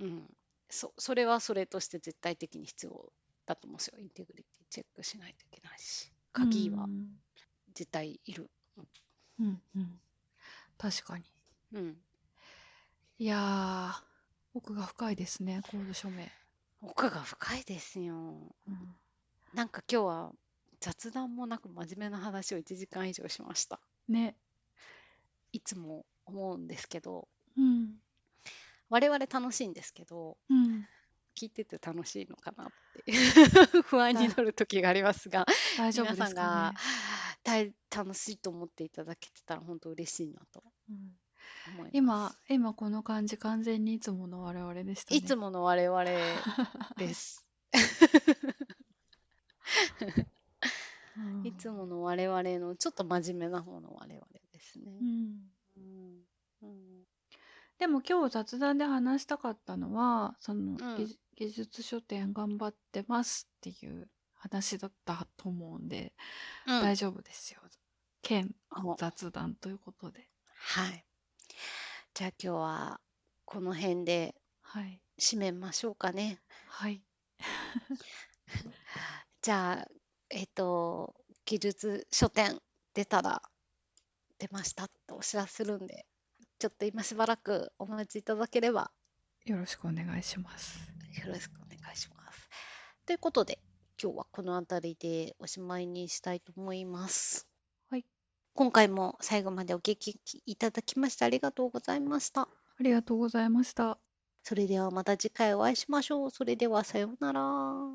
[0.00, 0.28] ーうん、
[0.68, 3.12] そそれはそれとして絶対的に必要
[3.46, 3.98] だと思うんですよ。
[3.98, 7.06] インテグリティチェックしないといけないし、鍵はうん。
[7.74, 8.50] 絶対いる。
[8.76, 8.84] うん
[9.40, 9.60] うん
[10.78, 11.24] 確かに。
[11.72, 11.96] うん。
[13.18, 14.02] いやー
[14.54, 16.30] 奥が深いですねコード署名、
[16.82, 18.14] 奥が深いですよ。
[18.14, 18.94] うん。
[19.54, 20.32] なんか今日は
[20.80, 23.80] 雑談もなく真面目な話を1時間以上しました。
[24.08, 24.36] ね。
[25.52, 27.94] いつも思うんですけど、うん。
[28.90, 30.86] 我々楽しいんですけど、うん。
[31.36, 32.66] 聞いてて楽しいのかなっ
[33.04, 33.12] て。
[33.84, 36.74] 不安になる時がありますが、大丈夫皆さんが
[37.46, 40.96] ですかね、大楽しいと思っていただけてたら本当嬉しいなとうん
[41.78, 42.38] 思います。
[42.48, 46.04] 今今この感じ完全にいつもの我々でしたねいつもの我々
[46.98, 47.46] です。
[51.18, 55.04] うんいつもの我々のちょっと真面目な方の我々ですねう。
[55.04, 56.22] んうん
[56.62, 57.06] うん
[57.78, 64.08] でも今日雑談で話したかったのはその、うん技技術書店頑張ってますっていう
[64.48, 66.12] 話だったと思うんで、
[66.66, 67.60] うん大丈夫ですよ。
[68.22, 70.28] 兼お雑談ということで。
[70.56, 71.04] はい。
[72.14, 73.00] じゃあ今日は
[73.44, 75.00] この辺ではい。
[75.18, 76.40] 締めましょうかね。
[76.68, 77.02] はい。
[79.40, 79.88] じゃあ、
[80.28, 82.60] えっと、技術書店
[82.94, 83.42] 出たら
[84.38, 86.06] 出ましたってお知らせするんで、
[86.58, 88.90] ちょっと今しばらくお待ちいただければ
[89.44, 90.80] よろしくお願いします。
[91.24, 92.48] よろしくお願いします。
[93.06, 93.60] ということで、
[94.02, 97.48] 今日はこの辺りでおしまいにしたいと思います。
[97.90, 98.04] はい。
[98.54, 102.42] 今回も最後までお聞きいただきましてありがとうございました。
[102.42, 102.48] あ
[102.82, 103.98] りがとうございました。
[104.42, 106.30] それではまた次回お会いしましょう。
[106.30, 107.42] それではさようなら。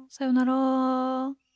[0.09, 1.50] さよなら。